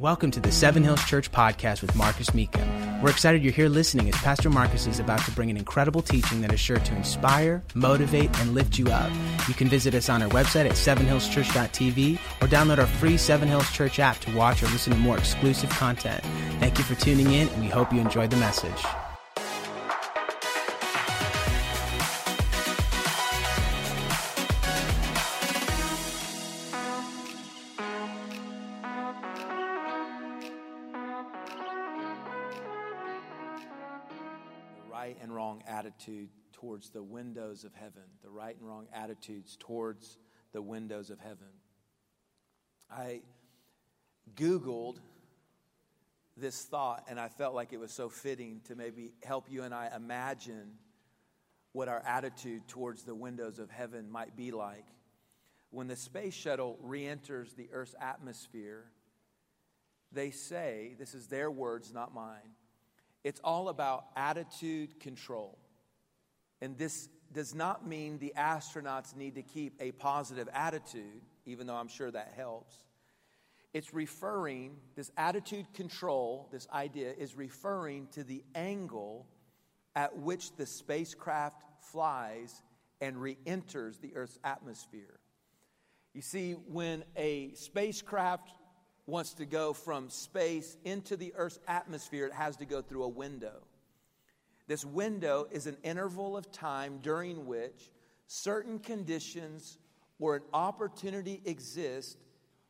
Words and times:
Welcome 0.00 0.32
to 0.32 0.40
the 0.40 0.50
Seven 0.50 0.82
Hills 0.82 1.04
Church 1.04 1.30
podcast 1.30 1.80
with 1.80 1.94
Marcus 1.94 2.30
Mecum. 2.30 3.00
We're 3.00 3.10
excited 3.10 3.44
you're 3.44 3.52
here 3.52 3.68
listening 3.68 4.08
as 4.08 4.16
Pastor 4.16 4.50
Marcus 4.50 4.88
is 4.88 4.98
about 4.98 5.24
to 5.24 5.30
bring 5.30 5.50
an 5.50 5.56
incredible 5.56 6.02
teaching 6.02 6.40
that 6.40 6.52
is 6.52 6.58
sure 6.58 6.78
to 6.78 6.96
inspire, 6.96 7.62
motivate, 7.74 8.36
and 8.40 8.54
lift 8.54 8.76
you 8.76 8.88
up. 8.88 9.12
You 9.46 9.54
can 9.54 9.68
visit 9.68 9.94
us 9.94 10.08
on 10.08 10.20
our 10.20 10.28
website 10.30 10.66
at 10.66 10.72
sevenhillschurch.tv 10.72 12.16
or 12.42 12.48
download 12.48 12.78
our 12.78 12.88
free 12.88 13.16
Seven 13.16 13.46
Hills 13.46 13.70
Church 13.70 14.00
app 14.00 14.18
to 14.22 14.36
watch 14.36 14.64
or 14.64 14.66
listen 14.66 14.92
to 14.92 14.98
more 14.98 15.16
exclusive 15.16 15.70
content. 15.70 16.24
Thank 16.58 16.76
you 16.78 16.82
for 16.82 16.96
tuning 16.96 17.30
in, 17.30 17.46
and 17.46 17.62
we 17.62 17.68
hope 17.68 17.92
you 17.92 18.00
enjoyed 18.00 18.30
the 18.30 18.36
message. 18.38 18.84
Attitude 36.04 36.28
towards 36.52 36.90
the 36.90 37.02
windows 37.02 37.64
of 37.64 37.74
heaven, 37.74 38.02
the 38.22 38.30
right 38.30 38.56
and 38.56 38.66
wrong 38.66 38.86
attitudes 38.92 39.56
towards 39.58 40.18
the 40.52 40.62
windows 40.62 41.10
of 41.10 41.18
heaven. 41.18 41.48
I 42.90 43.22
Googled 44.36 44.98
this 46.36 46.64
thought 46.64 47.04
and 47.08 47.18
I 47.18 47.28
felt 47.28 47.54
like 47.54 47.72
it 47.72 47.78
was 47.78 47.92
so 47.92 48.08
fitting 48.08 48.60
to 48.64 48.74
maybe 48.74 49.12
help 49.22 49.46
you 49.50 49.62
and 49.62 49.74
I 49.74 49.90
imagine 49.94 50.72
what 51.72 51.88
our 51.88 52.02
attitude 52.06 52.68
towards 52.68 53.02
the 53.02 53.14
windows 53.14 53.58
of 53.58 53.70
heaven 53.70 54.10
might 54.10 54.36
be 54.36 54.50
like. 54.50 54.86
When 55.70 55.88
the 55.88 55.96
space 55.96 56.34
shuttle 56.34 56.78
re 56.82 57.06
enters 57.06 57.52
the 57.54 57.68
Earth's 57.72 57.96
atmosphere, 58.00 58.84
they 60.12 60.30
say, 60.30 60.94
this 60.98 61.14
is 61.14 61.26
their 61.26 61.50
words, 61.50 61.92
not 61.92 62.14
mine 62.14 62.54
it's 63.24 63.40
all 63.42 63.70
about 63.70 64.04
attitude 64.14 65.00
control. 65.00 65.58
And 66.60 66.78
this 66.78 67.08
does 67.32 67.54
not 67.54 67.86
mean 67.86 68.18
the 68.18 68.32
astronauts 68.36 69.16
need 69.16 69.34
to 69.34 69.42
keep 69.42 69.74
a 69.80 69.92
positive 69.92 70.48
attitude, 70.52 71.22
even 71.46 71.66
though 71.66 71.74
I'm 71.74 71.88
sure 71.88 72.10
that 72.10 72.32
helps. 72.36 72.76
It's 73.72 73.92
referring, 73.92 74.76
this 74.94 75.10
attitude 75.16 75.66
control, 75.74 76.48
this 76.52 76.68
idea 76.72 77.12
is 77.18 77.34
referring 77.34 78.06
to 78.12 78.22
the 78.22 78.44
angle 78.54 79.26
at 79.96 80.16
which 80.16 80.54
the 80.56 80.64
spacecraft 80.64 81.64
flies 81.80 82.62
and 83.00 83.20
re 83.20 83.36
enters 83.46 83.98
the 83.98 84.14
Earth's 84.14 84.38
atmosphere. 84.44 85.18
You 86.14 86.22
see, 86.22 86.52
when 86.52 87.04
a 87.16 87.52
spacecraft 87.54 88.48
wants 89.06 89.34
to 89.34 89.44
go 89.44 89.72
from 89.72 90.08
space 90.08 90.76
into 90.84 91.16
the 91.16 91.34
Earth's 91.36 91.58
atmosphere, 91.66 92.26
it 92.26 92.32
has 92.32 92.56
to 92.58 92.64
go 92.64 92.80
through 92.80 93.02
a 93.02 93.08
window. 93.08 93.62
This 94.66 94.84
window 94.84 95.46
is 95.50 95.66
an 95.66 95.76
interval 95.82 96.36
of 96.36 96.50
time 96.50 96.98
during 97.02 97.46
which 97.46 97.90
certain 98.26 98.78
conditions 98.78 99.78
or 100.18 100.36
an 100.36 100.42
opportunity 100.52 101.42
exists 101.44 102.16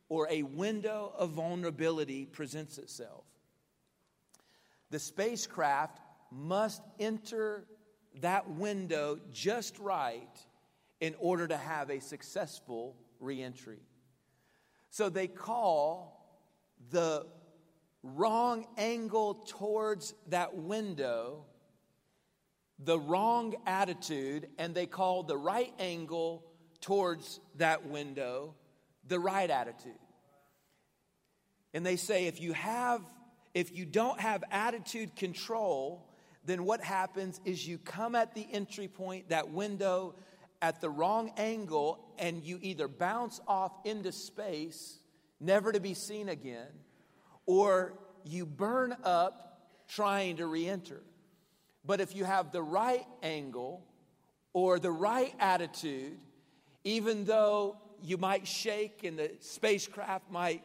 or 0.09 0.27
a 0.29 0.43
window 0.43 1.13
of 1.17 1.31
vulnerability 1.31 2.25
presents 2.25 2.77
itself. 2.77 3.23
The 4.91 4.99
spacecraft 4.99 5.99
must 6.31 6.81
enter 6.99 7.65
that 8.21 8.49
window 8.49 9.19
just 9.31 9.79
right 9.79 10.37
in 10.99 11.15
order 11.19 11.47
to 11.47 11.57
have 11.57 11.89
a 11.89 11.99
successful 11.99 12.95
reentry. 13.19 13.79
So 14.89 15.09
they 15.09 15.27
call 15.27 16.39
the 16.91 17.25
wrong 18.03 18.65
angle 18.77 19.45
towards 19.47 20.13
that 20.27 20.55
window, 20.55 21.45
the 22.79 22.99
wrong 22.99 23.55
attitude, 23.65 24.47
and 24.57 24.75
they 24.75 24.85
call 24.85 25.23
the 25.23 25.37
right 25.37 25.73
angle 25.79 26.43
towards 26.81 27.39
that 27.55 27.87
window 27.87 28.53
the 29.07 29.19
right 29.19 29.49
attitude. 29.49 29.93
And 31.73 31.85
they 31.85 31.95
say 31.95 32.27
if 32.27 32.41
you 32.41 32.53
have 32.53 33.01
if 33.53 33.73
you 33.73 33.85
don't 33.85 34.19
have 34.19 34.43
attitude 34.51 35.15
control, 35.15 36.09
then 36.43 36.65
what 36.65 36.81
happens 36.81 37.39
is 37.45 37.65
you 37.65 37.77
come 37.77 38.13
at 38.13 38.35
the 38.35 38.45
entry 38.51 38.89
point, 38.89 39.29
that 39.29 39.49
window, 39.49 40.15
at 40.61 40.81
the 40.81 40.89
wrong 40.89 41.31
angle, 41.37 42.05
and 42.19 42.43
you 42.43 42.59
either 42.61 42.89
bounce 42.89 43.39
off 43.47 43.71
into 43.85 44.11
space 44.11 44.99
never 45.39 45.71
to 45.71 45.79
be 45.79 45.93
seen 45.93 46.27
again, 46.27 46.67
or 47.45 47.93
you 48.25 48.45
burn 48.45 48.95
up 49.05 49.61
trying 49.87 50.35
to 50.37 50.47
re 50.47 50.67
enter. 50.67 51.01
But 51.85 52.01
if 52.01 52.15
you 52.15 52.25
have 52.25 52.51
the 52.51 52.61
right 52.61 53.05
angle 53.21 53.83
or 54.53 54.79
the 54.79 54.91
right 54.91 55.33
attitude, 55.39 56.17
even 56.83 57.25
though 57.25 57.77
you 58.01 58.17
might 58.17 58.47
shake 58.47 59.03
and 59.03 59.17
the 59.17 59.31
spacecraft 59.39 60.31
might 60.31 60.63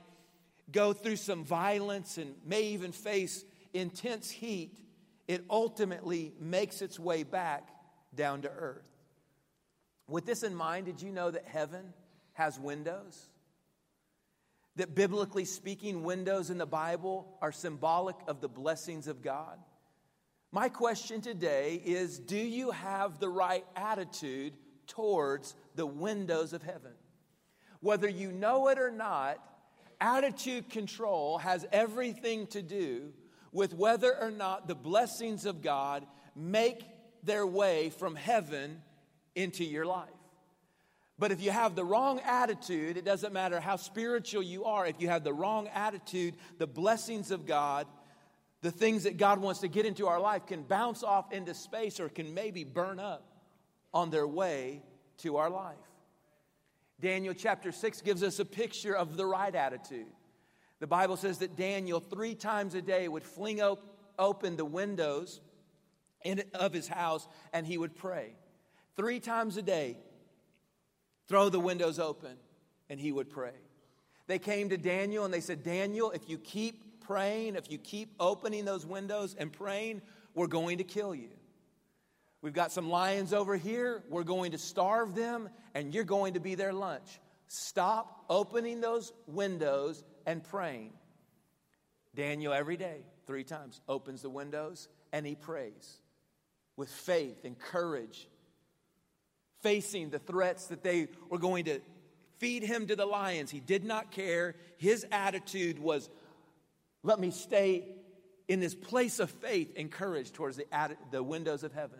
go 0.70 0.92
through 0.92 1.16
some 1.16 1.44
violence 1.44 2.18
and 2.18 2.34
may 2.46 2.62
even 2.68 2.92
face 2.92 3.44
intense 3.74 4.30
heat, 4.30 4.78
it 5.28 5.44
ultimately 5.50 6.32
makes 6.40 6.82
its 6.82 6.98
way 6.98 7.22
back 7.22 7.68
down 8.14 8.42
to 8.42 8.48
earth. 8.48 8.86
With 10.08 10.26
this 10.26 10.42
in 10.42 10.54
mind, 10.54 10.86
did 10.86 11.02
you 11.02 11.12
know 11.12 11.30
that 11.30 11.44
heaven 11.46 11.92
has 12.32 12.58
windows? 12.58 13.28
that 14.76 14.94
biblically 14.94 15.44
speaking, 15.44 16.04
windows 16.04 16.48
in 16.48 16.56
the 16.58 16.66
Bible 16.66 17.36
are 17.42 17.52
symbolic 17.52 18.16
of 18.26 18.40
the 18.40 18.48
blessings 18.48 19.08
of 19.08 19.22
God? 19.22 19.58
My 20.52 20.68
question 20.68 21.20
today 21.20 21.80
is 21.84 22.18
Do 22.18 22.36
you 22.36 22.72
have 22.72 23.18
the 23.18 23.28
right 23.28 23.64
attitude 23.76 24.54
towards 24.86 25.54
the 25.76 25.86
windows 25.86 26.52
of 26.52 26.62
heaven? 26.62 26.92
Whether 27.80 28.08
you 28.08 28.32
know 28.32 28.68
it 28.68 28.78
or 28.78 28.90
not, 28.90 29.38
attitude 30.00 30.68
control 30.68 31.38
has 31.38 31.66
everything 31.72 32.46
to 32.48 32.62
do 32.62 33.12
with 33.52 33.72
whether 33.74 34.16
or 34.20 34.30
not 34.30 34.66
the 34.66 34.74
blessings 34.74 35.46
of 35.46 35.62
God 35.62 36.06
make 36.34 36.84
their 37.22 37.46
way 37.46 37.90
from 37.90 38.16
heaven 38.16 38.82
into 39.34 39.64
your 39.64 39.86
life. 39.86 40.08
But 41.18 41.32
if 41.32 41.42
you 41.42 41.50
have 41.50 41.74
the 41.74 41.84
wrong 41.84 42.18
attitude, 42.20 42.96
it 42.96 43.04
doesn't 43.04 43.32
matter 43.32 43.60
how 43.60 43.76
spiritual 43.76 44.42
you 44.42 44.64
are, 44.64 44.86
if 44.86 45.00
you 45.00 45.08
have 45.08 45.22
the 45.22 45.34
wrong 45.34 45.68
attitude, 45.68 46.34
the 46.58 46.66
blessings 46.66 47.30
of 47.30 47.46
God, 47.46 47.86
the 48.62 48.70
things 48.70 49.04
that 49.04 49.16
God 49.16 49.40
wants 49.40 49.60
to 49.60 49.68
get 49.68 49.86
into 49.86 50.06
our 50.06 50.20
life 50.20 50.46
can 50.46 50.62
bounce 50.62 51.02
off 51.02 51.32
into 51.32 51.54
space 51.54 51.98
or 51.98 52.08
can 52.08 52.34
maybe 52.34 52.64
burn 52.64 52.98
up 52.98 53.26
on 53.94 54.10
their 54.10 54.26
way 54.26 54.82
to 55.18 55.38
our 55.38 55.50
life. 55.50 55.76
Daniel 57.00 57.32
chapter 57.32 57.72
6 57.72 58.02
gives 58.02 58.22
us 58.22 58.38
a 58.38 58.44
picture 58.44 58.94
of 58.94 59.16
the 59.16 59.24
right 59.24 59.54
attitude. 59.54 60.06
The 60.80 60.86
Bible 60.86 61.16
says 61.16 61.38
that 61.38 61.56
Daniel, 61.56 62.00
three 62.00 62.34
times 62.34 62.74
a 62.74 62.82
day, 62.82 63.08
would 63.08 63.24
fling 63.24 63.62
op- 63.62 63.82
open 64.18 64.56
the 64.56 64.64
windows 64.64 65.40
in, 66.22 66.42
of 66.54 66.72
his 66.72 66.88
house 66.88 67.26
and 67.52 67.66
he 67.66 67.78
would 67.78 67.96
pray. 67.96 68.34
Three 68.96 69.20
times 69.20 69.56
a 69.56 69.62
day, 69.62 69.96
throw 71.28 71.48
the 71.48 71.60
windows 71.60 71.98
open, 71.98 72.36
and 72.90 73.00
he 73.00 73.12
would 73.12 73.30
pray. 73.30 73.54
They 74.26 74.38
came 74.38 74.68
to 74.70 74.76
Daniel 74.76 75.24
and 75.24 75.32
they 75.32 75.40
said, 75.40 75.62
Daniel, 75.62 76.10
if 76.10 76.28
you 76.28 76.38
keep 76.38 76.84
praying, 77.10 77.56
if 77.56 77.72
you 77.72 77.76
keep 77.76 78.14
opening 78.20 78.64
those 78.64 78.86
windows 78.86 79.34
and 79.36 79.52
praying, 79.52 80.00
we're 80.32 80.46
going 80.46 80.78
to 80.78 80.84
kill 80.84 81.12
you. 81.12 81.30
We've 82.40 82.52
got 82.52 82.70
some 82.70 82.88
lions 82.88 83.32
over 83.32 83.56
here. 83.56 84.04
We're 84.08 84.22
going 84.22 84.52
to 84.52 84.58
starve 84.58 85.16
them, 85.16 85.48
and 85.74 85.92
you're 85.92 86.04
going 86.04 86.34
to 86.34 86.40
be 86.40 86.54
their 86.54 86.72
lunch. 86.72 87.18
Stop 87.48 88.26
opening 88.30 88.80
those 88.80 89.12
windows 89.26 90.04
and 90.24 90.44
praying. 90.44 90.92
Daniel, 92.14 92.52
every 92.52 92.76
day, 92.76 92.98
three 93.26 93.42
times, 93.42 93.80
opens 93.88 94.22
the 94.22 94.30
windows 94.30 94.86
and 95.12 95.26
he 95.26 95.34
prays 95.34 95.98
with 96.76 96.88
faith 96.88 97.44
and 97.44 97.58
courage 97.58 98.28
facing 99.62 100.10
the 100.10 100.20
threats 100.20 100.68
that 100.68 100.84
they 100.84 101.08
were 101.28 101.38
going 101.38 101.64
to 101.64 101.80
feed 102.38 102.62
him 102.62 102.86
to 102.86 102.94
the 102.96 103.04
lions. 103.04 103.50
He 103.50 103.60
did 103.60 103.84
not 103.84 104.12
care. 104.12 104.54
His 104.78 105.04
attitude 105.12 105.78
was, 105.78 106.08
let 107.02 107.18
me 107.18 107.30
stay 107.30 107.88
in 108.48 108.60
this 108.60 108.74
place 108.74 109.20
of 109.20 109.30
faith 109.30 109.72
and 109.76 109.90
courage 109.90 110.32
towards 110.32 110.56
the, 110.56 110.66
the 111.10 111.22
windows 111.22 111.62
of 111.62 111.72
heaven. 111.72 111.98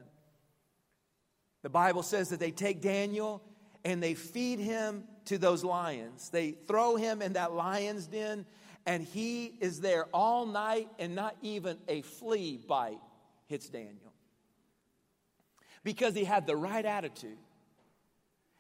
The 1.63 1.71
Bible 1.71 2.03
says 2.03 2.31
that 2.31 2.41
they 2.41 2.51
take 2.51 2.81
Daniel 2.81 3.43
and 3.85 4.03
they 4.03 4.15
feed 4.15 4.59
him 4.59 5.05
to 5.27 5.39
those 5.39 5.65
lions. 5.65 6.29
They 6.31 6.53
throw 6.53 6.97
him 6.97 7.23
in 7.23 7.35
that 7.35 7.53
lion's 7.53 8.07
den, 8.07 8.45
and 8.85 9.03
he 9.03 9.47
is 9.61 9.81
there 9.81 10.07
all 10.13 10.47
night, 10.47 10.89
and 10.99 11.15
not 11.15 11.37
even 11.41 11.79
a 11.89 12.03
flea 12.03 12.59
bite 12.59 13.01
hits 13.47 13.69
Daniel. 13.69 14.13
Because 15.85 16.15
he 16.15 16.25
had 16.25 16.47
the 16.47 16.57
right 16.57 16.85
attitude. 16.85 17.39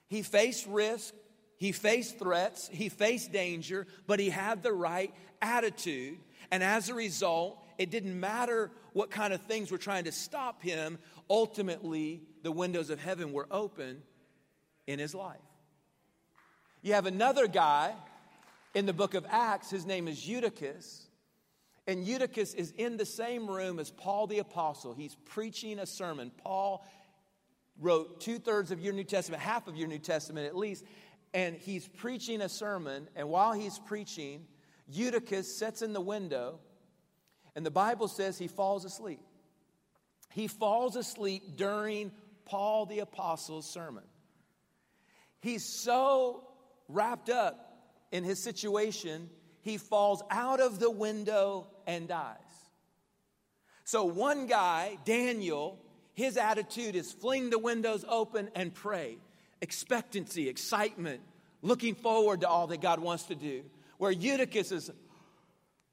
He 0.08 0.22
faced 0.22 0.66
risk, 0.66 1.14
He 1.60 1.72
faced 1.72 2.18
threats, 2.18 2.70
he 2.72 2.88
faced 2.88 3.32
danger, 3.32 3.86
but 4.06 4.18
he 4.18 4.30
had 4.30 4.62
the 4.62 4.72
right 4.72 5.12
attitude. 5.42 6.18
And 6.50 6.62
as 6.62 6.88
a 6.88 6.94
result, 6.94 7.62
it 7.78 7.90
didn't 7.90 8.18
matter 8.18 8.70
what 8.92 9.10
kind 9.10 9.32
of 9.32 9.40
things 9.42 9.70
were 9.70 9.78
trying 9.78 10.04
to 10.04 10.12
stop 10.12 10.62
him. 10.62 10.98
Ultimately, 11.28 12.22
the 12.42 12.52
windows 12.52 12.90
of 12.90 13.00
heaven 13.00 13.32
were 13.32 13.46
open 13.50 14.02
in 14.86 14.98
his 14.98 15.14
life. 15.14 15.38
You 16.82 16.94
have 16.94 17.06
another 17.06 17.46
guy 17.46 17.94
in 18.74 18.86
the 18.86 18.92
book 18.92 19.14
of 19.14 19.26
Acts, 19.28 19.70
his 19.70 19.84
name 19.84 20.08
is 20.08 20.26
Eutychus. 20.26 21.06
And 21.86 22.04
Eutychus 22.04 22.54
is 22.54 22.72
in 22.76 22.96
the 22.96 23.06
same 23.06 23.48
room 23.48 23.78
as 23.78 23.90
Paul 23.90 24.26
the 24.26 24.38
Apostle. 24.38 24.94
He's 24.94 25.16
preaching 25.26 25.78
a 25.78 25.86
sermon. 25.86 26.30
Paul 26.42 26.86
wrote 27.80 28.20
two 28.20 28.38
thirds 28.38 28.70
of 28.70 28.80
your 28.80 28.92
New 28.92 29.04
Testament, 29.04 29.42
half 29.42 29.66
of 29.66 29.76
your 29.76 29.88
New 29.88 29.98
Testament 29.98 30.46
at 30.46 30.56
least, 30.56 30.84
and 31.34 31.56
he's 31.56 31.88
preaching 31.88 32.42
a 32.42 32.48
sermon. 32.48 33.08
And 33.16 33.28
while 33.28 33.52
he's 33.52 33.78
preaching, 33.78 34.46
Eutychus 34.90 35.56
sits 35.56 35.82
in 35.82 35.92
the 35.92 36.00
window, 36.00 36.58
and 37.54 37.64
the 37.64 37.70
Bible 37.70 38.08
says 38.08 38.38
he 38.38 38.48
falls 38.48 38.84
asleep. 38.84 39.20
He 40.32 40.46
falls 40.46 40.96
asleep 40.96 41.56
during 41.56 42.12
Paul 42.44 42.86
the 42.86 43.00
Apostle's 43.00 43.68
sermon. 43.68 44.04
He's 45.40 45.64
so 45.64 46.44
wrapped 46.88 47.30
up 47.30 47.66
in 48.12 48.24
his 48.24 48.42
situation, 48.42 49.30
he 49.62 49.78
falls 49.78 50.22
out 50.30 50.60
of 50.60 50.80
the 50.80 50.90
window 50.90 51.68
and 51.86 52.08
dies. 52.08 52.36
So, 53.84 54.04
one 54.04 54.46
guy, 54.46 54.98
Daniel, 55.04 55.78
his 56.14 56.36
attitude 56.36 56.96
is 56.96 57.12
fling 57.12 57.50
the 57.50 57.58
windows 57.58 58.04
open 58.08 58.50
and 58.54 58.74
pray. 58.74 59.18
Expectancy, 59.60 60.48
excitement, 60.48 61.20
looking 61.62 61.94
forward 61.94 62.40
to 62.42 62.48
all 62.48 62.66
that 62.68 62.80
God 62.80 63.00
wants 63.00 63.24
to 63.24 63.34
do. 63.34 63.62
Where 64.00 64.10
Eutychus 64.10 64.72
is 64.72 64.90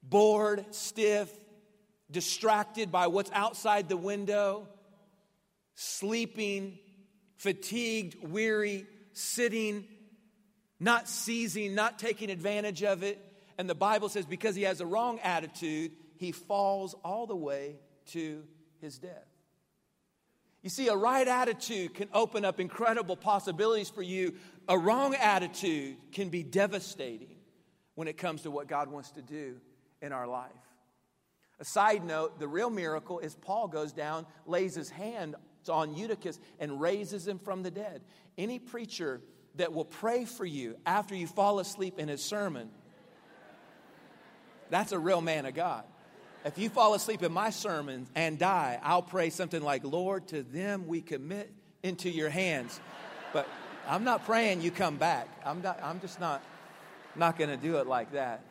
bored, 0.02 0.64
stiff, 0.72 1.30
distracted 2.10 2.90
by 2.90 3.08
what's 3.08 3.30
outside 3.34 3.90
the 3.90 3.98
window, 3.98 4.66
sleeping, 5.76 6.80
fatigued, 7.36 8.16
weary, 8.24 8.86
sitting, 9.12 9.84
not 10.80 11.10
seizing, 11.10 11.76
not 11.76 12.00
taking 12.00 12.30
advantage 12.30 12.82
of 12.82 13.04
it. 13.04 13.20
And 13.58 13.70
the 13.70 13.76
Bible 13.76 14.08
says 14.08 14.26
because 14.26 14.56
he 14.56 14.64
has 14.64 14.80
a 14.80 14.86
wrong 14.86 15.20
attitude, 15.20 15.92
he 16.16 16.32
falls 16.32 16.96
all 17.04 17.28
the 17.28 17.36
way 17.36 17.76
to 18.12 18.46
his 18.80 18.98
death. 19.00 19.28
You 20.64 20.70
see, 20.70 20.88
a 20.88 20.96
right 20.96 21.28
attitude 21.28 21.94
can 21.94 22.08
open 22.14 22.46
up 22.46 22.62
incredible 22.62 23.18
possibilities 23.18 23.90
for 23.90 24.02
you. 24.02 24.36
A 24.70 24.80
wrong 24.80 25.14
attitude 25.14 25.98
can 26.14 26.30
be 26.30 26.42
devastating 26.42 27.37
when 27.98 28.08
it 28.08 28.16
comes 28.16 28.44
to 28.44 28.52
what 28.52 28.68
God 28.68 28.92
wants 28.92 29.10
to 29.14 29.24
do 29.24 29.56
in 30.04 30.12
our 30.12 30.28
life. 30.28 30.52
A 31.60 31.66
side 31.66 32.06
note 32.06 32.40
the 32.40 32.48
real 32.48 32.70
miracle 32.70 33.18
is 33.18 33.34
Paul 33.34 33.68
goes 33.68 33.92
down, 33.92 34.28
lays 34.46 34.76
his 34.76 34.92
hand 34.92 35.36
on 35.68 35.96
Eutychus, 35.96 36.40
and 36.60 36.80
raises 36.80 37.28
him 37.28 37.40
from 37.40 37.64
the 37.64 37.72
dead. 37.72 38.04
Any 38.38 38.60
preacher 38.60 39.20
that 39.56 39.74
will 39.74 39.84
pray 39.84 40.26
for 40.26 40.46
you 40.46 40.78
after 40.86 41.16
you 41.16 41.26
fall 41.26 41.58
asleep 41.58 41.98
in 41.98 42.08
his 42.08 42.24
sermon, 42.24 42.70
that's 44.70 44.92
a 44.92 45.00
real 45.00 45.22
man 45.22 45.48
of 45.48 45.56
God. 45.56 45.84
If 46.46 46.60
you 46.60 46.70
fall 46.70 46.94
asleep 46.94 47.24
in 47.24 47.32
my 47.32 47.50
sermon 47.50 48.06
and 48.14 48.38
die, 48.38 48.80
I'll 48.84 49.02
pray 49.02 49.32
something 49.32 49.64
like, 49.64 49.84
Lord, 49.84 50.28
to 50.28 50.44
them 50.44 50.86
we 50.86 51.02
commit 51.02 51.52
into 51.82 52.12
your 52.12 52.30
hands. 52.30 52.80
But 53.34 53.48
I'm 53.88 54.04
not 54.04 54.24
praying 54.24 54.62
you 54.62 54.70
come 54.70 54.98
back. 54.98 55.28
I'm, 55.44 55.64
not, 55.64 55.82
I'm 55.82 56.00
just 56.00 56.20
not, 56.20 56.44
not 57.18 57.38
going 57.38 57.50
to 57.50 57.58
do 57.58 57.78
it 57.78 57.88
like 57.88 58.14
that. 58.14 58.44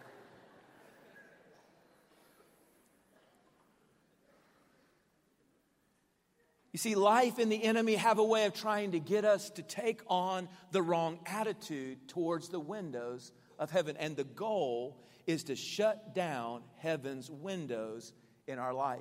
You 6.72 6.78
see, 6.78 6.94
life 6.94 7.38
and 7.38 7.50
the 7.50 7.64
enemy 7.64 7.94
have 7.94 8.18
a 8.18 8.24
way 8.24 8.44
of 8.44 8.52
trying 8.52 8.92
to 8.92 9.00
get 9.00 9.24
us 9.24 9.48
to 9.52 9.62
take 9.62 10.02
on 10.08 10.46
the 10.72 10.82
wrong 10.82 11.20
attitude 11.24 12.06
towards 12.06 12.50
the 12.50 12.60
windows 12.60 13.32
of 13.58 13.70
heaven. 13.70 13.96
And 13.98 14.14
the 14.14 14.24
goal 14.24 15.02
is 15.26 15.44
to 15.44 15.56
shut 15.56 16.14
down 16.14 16.60
heaven's 16.76 17.30
windows 17.30 18.12
in 18.46 18.58
our 18.58 18.74
life. 18.74 19.00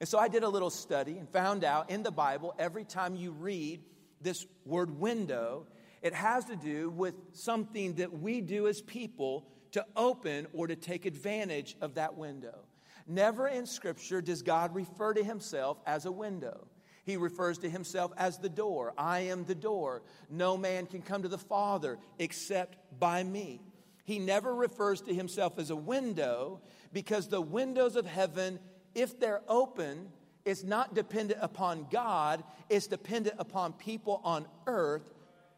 And 0.00 0.08
so 0.08 0.18
I 0.18 0.26
did 0.26 0.42
a 0.42 0.48
little 0.48 0.68
study 0.68 1.16
and 1.16 1.28
found 1.28 1.62
out 1.62 1.90
in 1.90 2.02
the 2.02 2.10
Bible, 2.10 2.56
every 2.58 2.84
time 2.84 3.14
you 3.14 3.30
read 3.30 3.84
this 4.20 4.44
word 4.64 4.98
window, 4.98 5.68
it 6.06 6.14
has 6.14 6.44
to 6.44 6.54
do 6.54 6.88
with 6.90 7.14
something 7.32 7.94
that 7.94 8.20
we 8.20 8.40
do 8.40 8.68
as 8.68 8.80
people 8.80 9.48
to 9.72 9.84
open 9.96 10.46
or 10.52 10.68
to 10.68 10.76
take 10.76 11.04
advantage 11.04 11.76
of 11.80 11.94
that 11.94 12.16
window. 12.16 12.60
Never 13.08 13.48
in 13.48 13.66
Scripture 13.66 14.22
does 14.22 14.42
God 14.42 14.72
refer 14.72 15.14
to 15.14 15.24
himself 15.24 15.78
as 15.84 16.06
a 16.06 16.12
window. 16.12 16.68
He 17.04 17.16
refers 17.16 17.58
to 17.58 17.68
himself 17.68 18.12
as 18.16 18.38
the 18.38 18.48
door. 18.48 18.94
I 18.96 19.20
am 19.20 19.44
the 19.44 19.54
door. 19.56 20.02
No 20.30 20.56
man 20.56 20.86
can 20.86 21.02
come 21.02 21.22
to 21.22 21.28
the 21.28 21.38
Father 21.38 21.98
except 22.20 22.78
by 23.00 23.24
me. 23.24 23.60
He 24.04 24.20
never 24.20 24.54
refers 24.54 25.00
to 25.02 25.14
himself 25.14 25.58
as 25.58 25.70
a 25.70 25.76
window 25.76 26.60
because 26.92 27.26
the 27.26 27.40
windows 27.40 27.96
of 27.96 28.06
heaven, 28.06 28.60
if 28.94 29.18
they're 29.18 29.42
open, 29.48 30.08
is 30.44 30.62
not 30.62 30.94
dependent 30.94 31.40
upon 31.42 31.88
God, 31.90 32.44
it's 32.68 32.86
dependent 32.86 33.34
upon 33.40 33.72
people 33.72 34.20
on 34.22 34.46
earth 34.68 35.12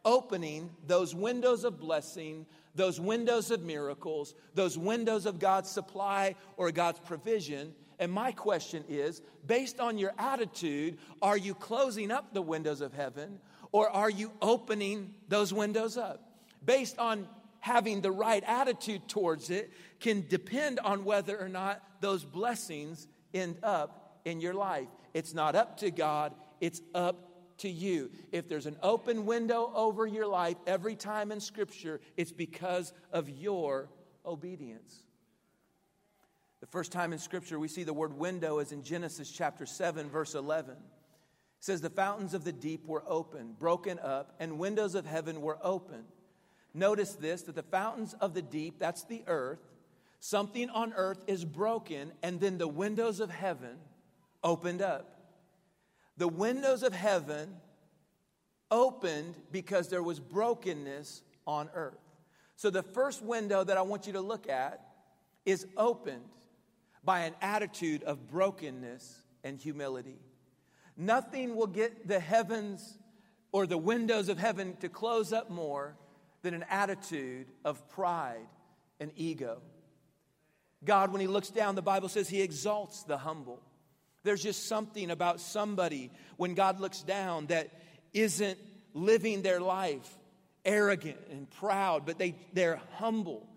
opening 0.09 0.71
those 0.87 1.13
windows 1.13 1.63
of 1.63 1.79
blessing, 1.79 2.45
those 2.73 2.99
windows 2.99 3.51
of 3.51 3.61
miracles, 3.61 4.33
those 4.55 4.77
windows 4.77 5.25
of 5.25 5.37
God's 5.39 5.69
supply 5.69 6.35
or 6.57 6.71
God's 6.71 6.99
provision 6.99 7.73
and 7.99 8.11
my 8.11 8.31
question 8.31 8.85
is 8.87 9.21
based 9.45 9.79
on 9.79 9.97
your 9.97 10.13
attitude, 10.17 10.97
are 11.21 11.37
you 11.37 11.53
closing 11.53 12.11
up 12.11 12.33
the 12.33 12.41
windows 12.41 12.79
of 12.81 12.93
heaven 12.93 13.39
or 13.73 13.89
are 13.89 14.09
you 14.09 14.31
opening 14.41 15.13
those 15.27 15.53
windows 15.53 15.97
up? 15.97 16.23
Based 16.65 16.97
on 16.97 17.27
having 17.59 17.99
the 17.99 18.11
right 18.11 18.43
attitude 18.47 19.07
towards 19.09 19.49
it, 19.49 19.71
can 19.99 20.25
depend 20.29 20.79
on 20.79 21.03
whether 21.03 21.37
or 21.37 21.49
not 21.49 21.83
those 21.99 22.23
blessings 22.23 23.05
end 23.33 23.57
up 23.63 24.21
in 24.23 24.39
your 24.39 24.53
life. 24.53 24.87
It's 25.13 25.33
not 25.33 25.55
up 25.55 25.77
to 25.79 25.91
God, 25.91 26.33
it's 26.61 26.81
up 26.95 27.28
to 27.59 27.69
you. 27.69 28.11
If 28.31 28.47
there's 28.47 28.65
an 28.65 28.77
open 28.81 29.25
window 29.25 29.71
over 29.73 30.05
your 30.05 30.27
life 30.27 30.57
every 30.67 30.95
time 30.95 31.31
in 31.31 31.39
Scripture, 31.39 32.01
it's 32.17 32.31
because 32.31 32.93
of 33.11 33.29
your 33.29 33.89
obedience. 34.25 35.03
The 36.59 36.67
first 36.67 36.91
time 36.91 37.13
in 37.13 37.19
Scripture 37.19 37.57
we 37.57 37.67
see 37.67 37.83
the 37.83 37.93
word 37.93 38.13
window 38.13 38.59
is 38.59 38.71
in 38.71 38.83
Genesis 38.83 39.31
chapter 39.31 39.65
7, 39.65 40.09
verse 40.09 40.35
11. 40.35 40.71
It 40.71 40.77
says, 41.59 41.81
The 41.81 41.89
fountains 41.89 42.33
of 42.33 42.43
the 42.43 42.51
deep 42.51 42.85
were 42.85 43.03
open, 43.07 43.55
broken 43.57 43.99
up, 43.99 44.35
and 44.39 44.59
windows 44.59 44.95
of 44.95 45.05
heaven 45.05 45.41
were 45.41 45.59
open. 45.61 46.03
Notice 46.73 47.13
this 47.13 47.43
that 47.43 47.55
the 47.55 47.63
fountains 47.63 48.13
of 48.19 48.33
the 48.33 48.41
deep, 48.41 48.79
that's 48.79 49.03
the 49.03 49.23
earth, 49.27 49.59
something 50.19 50.69
on 50.69 50.93
earth 50.93 51.23
is 51.27 51.45
broken, 51.45 52.11
and 52.21 52.39
then 52.39 52.57
the 52.57 52.67
windows 52.67 53.19
of 53.19 53.29
heaven 53.29 53.77
opened 54.43 54.81
up. 54.81 55.18
The 56.19 56.27
windows 56.27 56.83
of 56.83 56.93
heaven 56.93 57.55
opened 58.69 59.35
because 59.53 59.87
there 59.87 60.03
was 60.03 60.19
brokenness 60.19 61.23
on 61.47 61.69
earth. 61.73 61.97
So 62.57 62.69
the 62.69 62.83
first 62.83 63.23
window 63.23 63.63
that 63.63 63.77
I 63.77 63.81
want 63.83 64.05
you 64.05 64.13
to 64.13 64.21
look 64.21 64.49
at 64.49 64.81
is 65.45 65.65
opened 65.77 66.27
by 67.05 67.21
an 67.21 67.35
attitude 67.41 68.03
of 68.03 68.27
brokenness 68.27 69.23
and 69.45 69.57
humility. 69.57 70.19
Nothing 70.97 71.55
will 71.55 71.67
get 71.67 72.05
the 72.05 72.19
heavens 72.19 72.99
or 73.53 73.65
the 73.65 73.77
windows 73.77 74.27
of 74.27 74.37
heaven 74.37 74.75
to 74.81 74.89
close 74.89 75.31
up 75.31 75.49
more 75.49 75.95
than 76.41 76.53
an 76.53 76.65
attitude 76.69 77.47
of 77.63 77.87
pride 77.87 78.45
and 78.99 79.13
ego. 79.15 79.61
God, 80.83 81.13
when 81.13 81.21
He 81.21 81.27
looks 81.27 81.49
down, 81.49 81.75
the 81.75 81.81
Bible 81.81 82.09
says 82.09 82.27
He 82.27 82.41
exalts 82.41 83.03
the 83.03 83.19
humble. 83.19 83.61
There's 84.23 84.43
just 84.43 84.67
something 84.67 85.11
about 85.11 85.39
somebody 85.39 86.11
when 86.37 86.53
God 86.53 86.79
looks 86.79 87.01
down 87.01 87.47
that 87.47 87.69
isn't 88.13 88.59
living 88.93 89.41
their 89.41 89.59
life 89.59 90.17
arrogant 90.65 91.17
and 91.31 91.49
proud, 91.49 92.05
but 92.05 92.17
they, 92.17 92.35
they're 92.53 92.81
humble. 92.95 93.47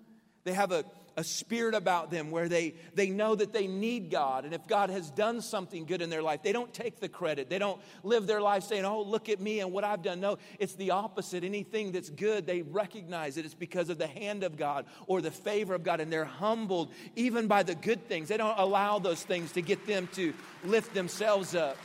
They 0.44 0.52
have 0.52 0.72
a 0.72 0.84
a 1.16 1.24
spirit 1.24 1.74
about 1.74 2.10
them 2.10 2.30
where 2.30 2.48
they, 2.48 2.74
they 2.94 3.10
know 3.10 3.34
that 3.34 3.52
they 3.52 3.66
need 3.66 4.10
God. 4.10 4.44
And 4.44 4.54
if 4.54 4.66
God 4.66 4.90
has 4.90 5.10
done 5.10 5.40
something 5.40 5.84
good 5.84 6.02
in 6.02 6.10
their 6.10 6.22
life, 6.22 6.42
they 6.42 6.52
don't 6.52 6.72
take 6.72 7.00
the 7.00 7.08
credit. 7.08 7.50
They 7.50 7.58
don't 7.58 7.80
live 8.02 8.26
their 8.26 8.40
life 8.40 8.64
saying, 8.64 8.84
Oh, 8.84 9.02
look 9.02 9.28
at 9.28 9.40
me 9.40 9.60
and 9.60 9.72
what 9.72 9.84
I've 9.84 10.02
done. 10.02 10.20
No, 10.20 10.38
it's 10.58 10.74
the 10.74 10.92
opposite. 10.92 11.44
Anything 11.44 11.92
that's 11.92 12.10
good, 12.10 12.46
they 12.46 12.62
recognize 12.62 13.36
it. 13.36 13.44
It's 13.44 13.54
because 13.54 13.88
of 13.90 13.98
the 13.98 14.06
hand 14.06 14.42
of 14.42 14.56
God 14.56 14.86
or 15.06 15.20
the 15.20 15.30
favor 15.30 15.74
of 15.74 15.82
God. 15.82 16.00
And 16.00 16.12
they're 16.12 16.24
humbled 16.24 16.92
even 17.16 17.46
by 17.46 17.62
the 17.62 17.74
good 17.74 18.08
things. 18.08 18.28
They 18.28 18.36
don't 18.36 18.58
allow 18.58 18.98
those 18.98 19.22
things 19.22 19.52
to 19.52 19.62
get 19.62 19.86
them 19.86 20.08
to 20.14 20.32
lift 20.64 20.94
themselves 20.94 21.54
up. 21.54 21.76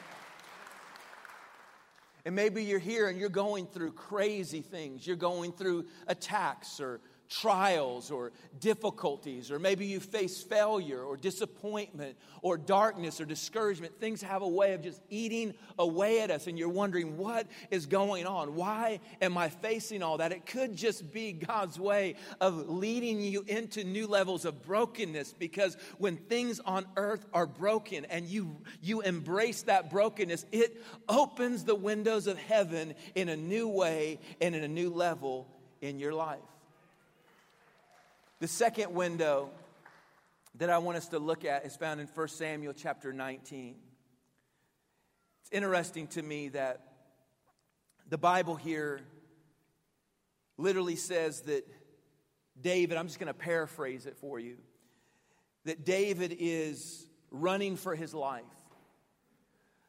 And 2.27 2.35
maybe 2.35 2.65
you're 2.65 2.77
here 2.77 3.07
and 3.07 3.17
you're 3.17 3.29
going 3.29 3.67
through 3.67 3.93
crazy 3.93 4.59
things. 4.59 5.07
You're 5.07 5.15
going 5.15 5.53
through 5.53 5.85
attacks 6.07 6.81
or 6.81 6.99
trials 7.29 8.11
or 8.11 8.31
difficulties, 8.59 9.51
or 9.51 9.59
maybe 9.59 9.85
you 9.85 9.99
face 9.99 10.41
failure 10.41 11.01
or 11.01 11.17
disappointment 11.17 12.17
or 12.41 12.57
darkness 12.57 13.19
or 13.19 13.25
discouragement. 13.25 13.99
Things 13.99 14.21
have 14.21 14.41
a 14.41 14.47
way 14.47 14.73
of 14.73 14.81
just 14.81 15.01
eating 15.09 15.53
away 15.77 16.21
at 16.21 16.31
us, 16.31 16.47
and 16.47 16.57
you're 16.57 16.69
wondering, 16.69 17.17
what 17.17 17.47
is 17.71 17.85
going 17.85 18.25
on? 18.25 18.55
Why 18.55 18.99
am 19.21 19.37
I 19.37 19.49
facing 19.49 20.03
all 20.03 20.17
that? 20.17 20.31
It 20.31 20.45
could 20.45 20.75
just 20.75 21.11
be 21.11 21.33
God's 21.33 21.79
way 21.79 22.15
of 22.39 22.69
leading 22.69 23.21
you 23.21 23.43
into 23.47 23.83
new 23.83 24.07
levels 24.07 24.45
of 24.45 24.63
brokenness 24.63 25.33
because 25.33 25.77
when 25.97 26.17
things 26.17 26.59
on 26.61 26.85
earth 26.95 27.25
are 27.33 27.47
broken 27.47 28.05
and 28.05 28.25
you, 28.25 28.57
you 28.81 29.01
embrace 29.01 29.63
that 29.63 29.89
brokenness, 29.89 30.45
it 30.51 30.81
opens 31.09 31.63
the 31.63 31.75
windows 31.75 32.27
of 32.27 32.37
heaven 32.37 32.95
in 33.15 33.29
a 33.29 33.37
new 33.37 33.67
way 33.67 34.19
and 34.41 34.55
in 34.55 34.63
a 34.63 34.67
new 34.67 34.89
level 34.89 35.47
in 35.81 35.99
your 35.99 36.13
life. 36.13 36.39
The 38.39 38.47
second 38.47 38.93
window 38.93 39.49
that 40.59 40.69
I 40.69 40.77
want 40.77 40.95
us 40.95 41.07
to 41.07 41.17
look 41.17 41.43
at 41.43 41.65
is 41.65 41.75
found 41.75 41.99
in 41.99 42.05
1 42.05 42.27
Samuel 42.27 42.73
chapter 42.73 43.11
19. 43.11 43.75
It's 45.41 45.49
interesting 45.51 46.05
to 46.09 46.21
me 46.21 46.49
that 46.49 46.81
the 48.07 48.19
Bible 48.19 48.55
here 48.55 49.01
literally 50.55 50.95
says 50.95 51.41
that 51.41 51.67
David, 52.61 52.95
I'm 52.95 53.07
just 53.07 53.19
going 53.19 53.25
to 53.25 53.33
paraphrase 53.33 54.05
it 54.05 54.17
for 54.17 54.39
you, 54.39 54.57
that 55.65 55.83
David 55.83 56.35
is 56.39 57.07
running 57.31 57.75
for 57.75 57.95
his 57.95 58.13
life. 58.13 58.43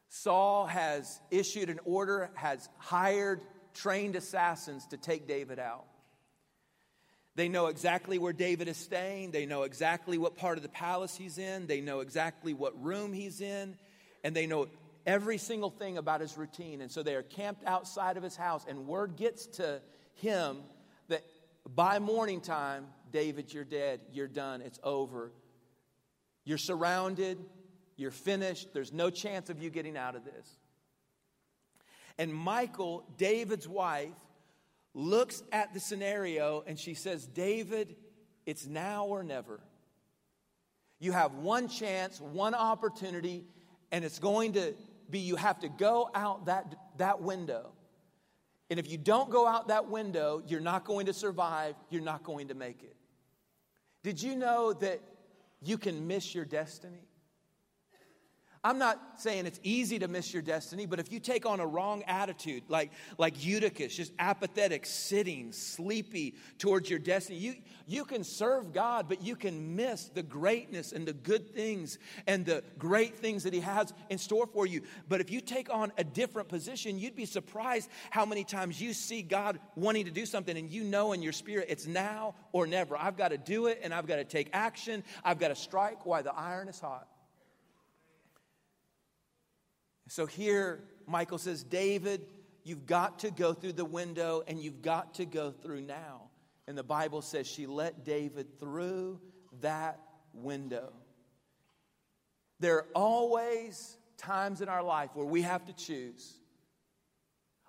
Saul 0.07 0.65
has 0.65 1.21
issued 1.29 1.69
an 1.69 1.79
order, 1.85 2.31
has 2.33 2.67
hired 2.79 3.41
trained 3.75 4.15
assassins 4.15 4.87
to 4.87 4.97
take 4.97 5.27
David 5.27 5.59
out. 5.59 5.85
They 7.35 7.47
know 7.47 7.67
exactly 7.67 8.17
where 8.17 8.33
David 8.33 8.67
is 8.67 8.77
staying. 8.77 9.31
They 9.31 9.45
know 9.45 9.63
exactly 9.63 10.17
what 10.17 10.35
part 10.35 10.57
of 10.57 10.63
the 10.63 10.69
palace 10.69 11.15
he's 11.15 11.37
in. 11.37 11.67
They 11.67 11.81
know 11.81 11.99
exactly 12.01 12.53
what 12.53 12.81
room 12.83 13.13
he's 13.13 13.39
in. 13.39 13.77
And 14.23 14.35
they 14.35 14.45
know 14.45 14.67
every 15.05 15.37
single 15.37 15.69
thing 15.69 15.97
about 15.97 16.21
his 16.21 16.37
routine. 16.37 16.81
And 16.81 16.91
so 16.91 17.03
they 17.03 17.15
are 17.15 17.23
camped 17.23 17.65
outside 17.65 18.17
of 18.17 18.23
his 18.23 18.35
house. 18.35 18.65
And 18.67 18.87
word 18.87 19.15
gets 19.15 19.45
to 19.57 19.81
him 20.15 20.57
that 21.07 21.23
by 21.67 21.99
morning 21.99 22.41
time, 22.41 22.87
David, 23.11 23.53
you're 23.53 23.63
dead. 23.63 24.01
You're 24.11 24.27
done. 24.27 24.61
It's 24.61 24.79
over. 24.83 25.31
You're 26.43 26.57
surrounded. 26.57 27.37
You're 27.95 28.11
finished. 28.11 28.73
There's 28.73 28.91
no 28.91 29.09
chance 29.09 29.49
of 29.49 29.61
you 29.61 29.69
getting 29.69 29.97
out 29.97 30.15
of 30.15 30.25
this. 30.25 30.57
And 32.17 32.33
Michal, 32.33 33.05
David's 33.17 33.67
wife, 33.67 34.09
looks 34.93 35.43
at 35.51 35.73
the 35.73 35.79
scenario 35.79 36.63
and 36.65 36.79
she 36.79 36.93
says, 36.93 37.25
David, 37.25 37.95
it's 38.45 38.65
now 38.65 39.05
or 39.05 39.23
never. 39.23 39.59
You 40.99 41.11
have 41.11 41.35
one 41.35 41.67
chance, 41.67 42.19
one 42.19 42.53
opportunity, 42.53 43.45
and 43.91 44.03
it's 44.03 44.19
going 44.19 44.53
to 44.53 44.73
be 45.09 45.19
you 45.19 45.35
have 45.35 45.59
to 45.59 45.69
go 45.69 46.09
out 46.13 46.47
that, 46.47 46.75
that 46.97 47.21
window. 47.21 47.71
And 48.69 48.79
if 48.79 48.91
you 48.91 48.97
don't 48.97 49.29
go 49.29 49.47
out 49.47 49.69
that 49.69 49.89
window, 49.89 50.43
you're 50.47 50.59
not 50.59 50.85
going 50.85 51.07
to 51.07 51.13
survive, 51.13 51.75
you're 51.89 52.01
not 52.01 52.23
going 52.23 52.49
to 52.49 52.53
make 52.53 52.83
it. 52.83 52.95
Did 54.03 54.21
you 54.21 54.35
know 54.35 54.73
that 54.73 55.01
you 55.61 55.77
can 55.77 56.07
miss 56.07 56.35
your 56.35 56.45
destiny? 56.45 57.08
I'm 58.61 58.77
not 58.77 58.99
saying 59.17 59.45
it's 59.45 59.59
easy 59.63 59.99
to 59.99 60.09
miss 60.09 60.33
your 60.33 60.41
destiny, 60.41 60.85
but 60.85 60.99
if 60.99 61.13
you 61.13 61.21
take 61.21 61.45
on 61.45 61.61
a 61.61 61.65
wrong 61.65 62.03
attitude, 62.03 62.63
like, 62.67 62.91
like 63.17 63.45
Eutychus, 63.45 63.95
just 63.95 64.11
apathetic, 64.19 64.85
sitting, 64.85 65.53
sleepy 65.53 66.35
towards 66.57 66.89
your 66.89 66.99
destiny, 66.99 67.37
you, 67.37 67.55
you 67.87 68.03
can 68.03 68.21
serve 68.21 68.73
God, 68.73 69.07
but 69.07 69.23
you 69.23 69.37
can 69.37 69.77
miss 69.77 70.09
the 70.09 70.23
greatness 70.23 70.91
and 70.91 71.07
the 71.07 71.13
good 71.13 71.55
things 71.55 71.99
and 72.27 72.45
the 72.45 72.61
great 72.77 73.17
things 73.17 73.43
that 73.43 73.53
He 73.53 73.61
has 73.61 73.93
in 74.09 74.17
store 74.17 74.45
for 74.45 74.65
you. 74.65 74.81
But 75.07 75.21
if 75.21 75.31
you 75.31 75.39
take 75.39 75.73
on 75.73 75.93
a 75.97 76.03
different 76.03 76.49
position, 76.49 76.99
you'd 76.99 77.15
be 77.15 77.25
surprised 77.25 77.89
how 78.09 78.25
many 78.25 78.43
times 78.43 78.81
you 78.81 78.91
see 78.91 79.21
God 79.21 79.57
wanting 79.75 80.03
to 80.03 80.11
do 80.11 80.25
something 80.25 80.57
and 80.57 80.69
you 80.69 80.83
know 80.83 81.13
in 81.13 81.21
your 81.21 81.33
spirit 81.33 81.67
it's 81.69 81.87
now 81.87 82.35
or 82.51 82.67
never. 82.67 82.97
I've 82.97 83.15
got 83.15 83.29
to 83.29 83.37
do 83.37 83.67
it 83.67 83.79
and 83.83 83.93
I've 83.93 84.05
got 84.05 84.17
to 84.17 84.25
take 84.25 84.49
action. 84.51 85.01
I've 85.23 85.39
got 85.39 85.47
to 85.47 85.55
strike 85.55 86.05
while 86.05 86.23
the 86.23 86.35
iron 86.35 86.67
is 86.67 86.81
hot. 86.81 87.07
So 90.09 90.25
here, 90.25 90.83
Michal 91.07 91.37
says, 91.37 91.63
David, 91.63 92.25
you've 92.63 92.87
got 92.87 93.19
to 93.19 93.29
go 93.29 93.53
through 93.53 93.73
the 93.73 93.85
window 93.85 94.43
and 94.47 94.59
you've 94.59 94.81
got 94.81 95.13
to 95.15 95.25
go 95.25 95.51
through 95.51 95.81
now. 95.81 96.29
And 96.67 96.75
the 96.75 96.83
Bible 96.83 97.21
says 97.21 97.45
she 97.45 97.67
let 97.67 98.03
David 98.05 98.59
through 98.59 99.21
that 99.61 99.99
window. 100.33 100.91
There 102.59 102.77
are 102.77 102.87
always 102.95 103.97
times 104.17 104.61
in 104.61 104.67
our 104.67 104.83
life 104.83 105.11
where 105.13 105.27
we 105.27 105.43
have 105.43 105.65
to 105.65 105.73
choose. 105.73 106.33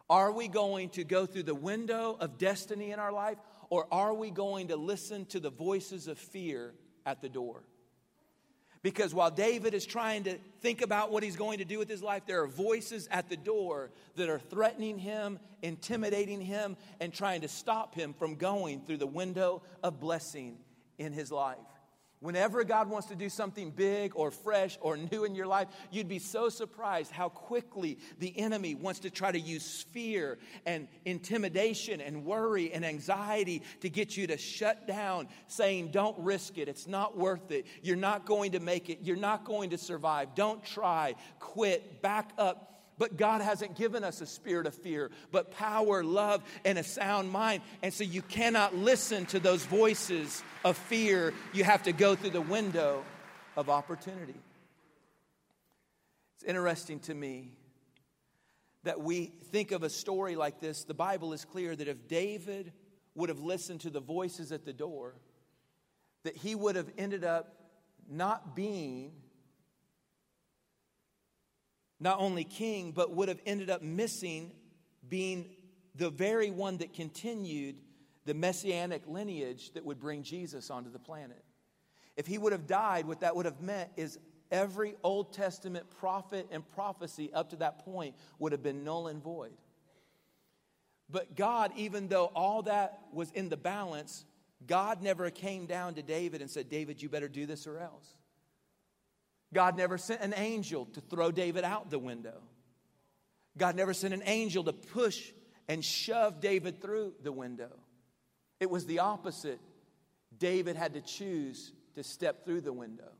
Are 0.09 0.32
we 0.32 0.49
going 0.49 0.88
to 0.90 1.04
go 1.04 1.26
through 1.26 1.44
the 1.44 1.54
window 1.54 2.16
of 2.18 2.38
destiny 2.38 2.90
in 2.90 2.99
our 2.99 3.12
life, 3.12 3.38
or 3.68 3.87
are 3.92 4.14
we 4.14 4.30
going 4.30 4.68
to 4.68 4.76
listen 4.76 5.26
to 5.26 5.40
the 5.40 5.50
voices 5.50 6.09
of 6.09 6.18
fear 6.18 6.75
at 7.04 7.20
the 7.20 7.28
door? 7.28 7.64
Because 8.83 9.13
while 9.13 9.31
David 9.31 9.75
is 9.75 9.85
trying 9.85 10.25
to 10.25 10.39
think 10.61 10.81
about 10.81 11.13
what 11.13 11.23
he's 11.23 11.37
going 11.37 11.59
to 11.59 11.67
do 11.67 11.79
with 11.79 11.89
his 11.89 12.03
life, 12.03 12.23
there 12.27 12.43
are 12.43 12.47
voices 12.47 13.09
at 13.11 13.29
the 13.29 13.37
door 13.37 13.91
that 14.17 14.31
are 14.31 14.39
threatening 14.39 14.99
him, 14.99 15.39
intimidating 15.61 16.41
him, 16.41 16.77
and 16.99 17.13
trying 17.13 17.43
to 17.43 17.49
stop 17.49 17.95
him 17.95 18.15
from 18.15 18.37
going 18.37 18.81
through 18.81 18.97
the 18.97 19.07
window 19.07 19.63
of 19.83 20.01
blessing 20.01 20.57
in 20.99 21.13
his 21.13 21.31
life. 21.31 21.59
Whenever 22.21 22.65
God 22.65 22.91
wants 22.91 23.09
to 23.09 23.15
do 23.15 23.31
something 23.31 23.71
big 23.71 24.12
or 24.15 24.31
fresh 24.31 24.77
or 24.83 24.99
new 24.99 25.25
in 25.25 25.35
your 25.35 25.47
life, 25.47 25.69
you'd 25.91 26.09
be 26.09 26.19
so 26.19 26.50
surprised 26.50 27.11
how 27.11 27.31
quickly 27.31 27.99
the 28.19 28.39
enemy 28.39 28.75
wants 28.75 29.00
to 29.00 29.11
try 29.11 29.33
to 29.33 29.41
use 29.41 29.87
fear 29.93 30.39
and 30.67 30.87
intimidation 31.07 31.99
and 32.03 32.27
worry 32.27 32.73
and 32.75 32.85
anxiety 32.85 33.62
to 33.81 33.89
get 33.89 34.19
you 34.19 34.27
to 34.27 34.37
shut 34.37 34.87
down, 34.87 35.29
saying, 35.49 35.93
Don't 35.93 36.19
risk 36.19 36.59
it. 36.59 36.69
It's 36.69 36.87
not 36.87 37.17
worth 37.17 37.50
it. 37.50 37.65
You're 37.83 37.97
not 37.97 38.27
going 38.27 38.53
to 38.53 38.61
make 38.61 38.91
it. 38.91 38.99
You're 39.00 39.17
not 39.17 39.45
going 39.45 39.71
to 39.71 39.79
survive. 39.79 40.35
Don't 40.35 40.62
try. 40.62 41.15
Quit. 41.39 42.03
Back 42.03 42.33
up 42.37 42.70
but 43.00 43.16
God 43.16 43.40
hasn't 43.40 43.76
given 43.76 44.04
us 44.04 44.21
a 44.21 44.26
spirit 44.26 44.66
of 44.66 44.75
fear, 44.75 45.11
but 45.33 45.52
power, 45.52 46.04
love, 46.04 46.42
and 46.66 46.76
a 46.78 46.83
sound 46.85 47.30
mind. 47.30 47.62
And 47.83 47.95
so 47.95 48.04
you 48.04 48.21
cannot 48.21 48.76
listen 48.76 49.25
to 49.26 49.40
those 49.40 49.64
voices 49.64 50.45
of 50.66 50.76
fear. 50.76 51.33
You 51.54 51.64
have 51.64 51.85
to 51.85 51.92
go 51.92 52.14
through 52.14 52.30
the 52.30 52.42
window 52.42 53.02
of 53.57 53.71
opportunity. 53.71 54.35
It's 56.35 56.45
interesting 56.45 57.00
to 57.00 57.14
me 57.14 57.52
that 58.83 59.00
we 59.00 59.33
think 59.50 59.73
of 59.73 59.83
a 59.83 59.88
story 59.88 60.37
like 60.37 60.61
this. 60.61 60.85
The 60.85 60.92
Bible 60.92 61.33
is 61.33 61.47
clear 61.47 61.75
that 61.75 61.88
if 61.88 62.07
David 62.07 62.71
would 63.14 63.30
have 63.30 63.40
listened 63.40 63.80
to 63.80 63.90
the 63.90 64.00
voices 64.00 64.52
at 64.52 64.66
the 64.66 64.75
door, 64.75 65.14
that 66.25 66.37
he 66.37 66.54
would 66.54 66.76
have 66.76 66.90
ended 66.99 67.25
up 67.25 67.54
not 68.11 68.54
being 68.54 69.12
not 72.00 72.19
only 72.19 72.45
king, 72.45 72.92
but 72.92 73.12
would 73.12 73.28
have 73.28 73.40
ended 73.47 73.71
up 73.71 73.83
missing 73.83 74.50
being 75.09 75.50
the 75.95 76.11
very 76.11 76.50
one 76.50 76.78
that 76.78 76.95
continued 76.95 77.76
the 78.25 78.35
messianic 78.35 79.02
lineage 79.07 79.73
that 79.75 79.85
would 79.85 80.00
bring 80.00 80.23
Jesus 80.23 80.71
onto 80.71 80.90
the 80.90 80.99
planet. 80.99 81.45
If 82.16 82.26
he 82.26 82.38
would 82.38 82.52
have 82.52 82.66
died, 82.66 83.07
what 83.07 83.21
that 83.21 83.37
would 83.37 83.47
have 83.47 83.61
meant 83.61 83.90
is 83.97 84.19
every 84.50 84.95
Old 85.02 85.33
Testament 85.33 85.88
prophet 85.99 86.47
and 86.50 86.66
prophecy 86.75 87.33
up 87.33 87.50
to 87.50 87.57
that 87.57 87.85
point 87.85 88.14
would 88.38 88.52
have 88.52 88.62
been 88.62 88.85
null 88.85 89.09
and 89.09 89.23
void. 89.23 89.57
But 91.09 91.35
God, 91.35 91.73
even 91.76 92.09
though 92.09 92.26
all 92.26 92.62
that 92.62 93.00
was 93.12 93.30
in 93.33 93.49
the 93.49 93.57
balance, 93.57 94.25
God 94.66 95.02
never 95.02 95.30
came 95.30 95.66
down 95.66 95.95
to 95.95 96.02
David 96.02 96.40
and 96.40 96.50
said, 96.50 96.69
David, 96.69 97.02
you 97.02 97.09
better 97.09 97.28
do 97.28 97.47
this 97.47 97.66
or 97.66 97.78
else. 97.78 98.07
God 99.52 99.76
never 99.76 99.99
sent 99.99 100.21
an 100.21 100.35
angel 100.37 100.87
to 100.87 101.00
throw 101.00 101.30
David 101.30 101.64
out 101.64 101.90
the 101.90 101.99
window. 101.99 102.40
God 103.59 103.76
never 103.76 103.92
sent 103.92 104.14
an 104.14 104.23
angel 104.25 104.64
to 104.64 104.73
push 104.73 105.33
and 105.69 105.85
shove 105.85 106.40
David 106.40 106.80
through 106.80 107.14
the 107.23 107.33
window. 107.33 107.71
It 108.61 108.71
was 108.71 108.87
the 108.87 109.00
opposite. 109.00 109.61
David 110.38 110.76
had 110.76 110.95
to 110.95 111.00
choose 111.00 111.73
to 111.95 112.02
step 112.02 112.45
through 112.45 112.61
the 112.61 112.73
window. 112.73 113.11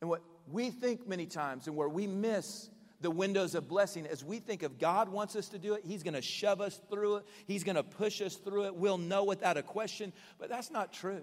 And 0.00 0.10
what 0.10 0.22
we 0.50 0.70
think 0.70 1.08
many 1.08 1.26
times, 1.26 1.66
and 1.66 1.76
where 1.76 1.88
we 1.88 2.06
miss 2.06 2.68
the 3.00 3.10
windows 3.10 3.54
of 3.54 3.68
blessing, 3.68 4.06
as 4.06 4.24
we 4.24 4.38
think 4.40 4.62
if 4.62 4.78
God 4.78 5.08
wants 5.08 5.36
us 5.36 5.48
to 5.50 5.58
do 5.58 5.74
it, 5.74 5.82
He's 5.84 6.02
going 6.02 6.14
to 6.14 6.22
shove 6.22 6.60
us 6.60 6.80
through 6.90 7.16
it, 7.16 7.24
He's 7.46 7.64
going 7.64 7.76
to 7.76 7.82
push 7.82 8.20
us 8.20 8.36
through 8.36 8.66
it. 8.66 8.74
We'll 8.74 8.98
know 8.98 9.24
without 9.24 9.56
a 9.56 9.62
question. 9.62 10.12
But 10.38 10.48
that's 10.48 10.70
not 10.70 10.92
true. 10.92 11.22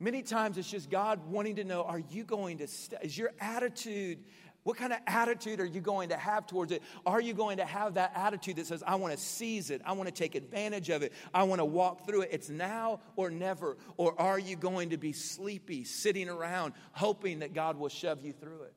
Many 0.00 0.22
times 0.22 0.58
it's 0.58 0.70
just 0.70 0.90
God 0.90 1.26
wanting 1.28 1.56
to 1.56 1.64
know 1.64 1.84
are 1.84 2.00
you 2.00 2.24
going 2.24 2.58
to, 2.58 2.66
st- 2.66 3.02
is 3.02 3.16
your 3.16 3.32
attitude 3.40 4.18
What 4.64 4.78
kind 4.78 4.94
of 4.94 4.98
attitude 5.06 5.60
are 5.60 5.66
you 5.66 5.82
going 5.82 6.08
to 6.08 6.16
have 6.16 6.46
towards 6.46 6.72
it? 6.72 6.82
Are 7.04 7.20
you 7.20 7.34
going 7.34 7.58
to 7.58 7.66
have 7.66 7.94
that 7.94 8.12
attitude 8.14 8.56
that 8.56 8.66
says, 8.66 8.82
I 8.86 8.94
want 8.94 9.14
to 9.14 9.20
seize 9.22 9.68
it, 9.68 9.82
I 9.84 9.92
want 9.92 10.08
to 10.08 10.14
take 10.14 10.34
advantage 10.34 10.88
of 10.88 11.02
it, 11.02 11.12
I 11.34 11.42
want 11.42 11.60
to 11.60 11.66
walk 11.66 12.06
through 12.06 12.22
it? 12.22 12.30
It's 12.32 12.48
now 12.48 13.00
or 13.14 13.30
never. 13.30 13.76
Or 13.98 14.18
are 14.18 14.38
you 14.38 14.56
going 14.56 14.90
to 14.90 14.96
be 14.96 15.12
sleepy, 15.12 15.84
sitting 15.84 16.30
around, 16.30 16.72
hoping 16.92 17.40
that 17.40 17.52
God 17.52 17.76
will 17.78 17.90
shove 17.90 18.24
you 18.24 18.32
through 18.32 18.62
it? 18.62 18.74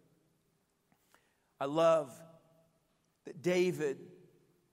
I 1.60 1.66
love 1.66 2.12
that 3.26 3.42
David 3.42 3.98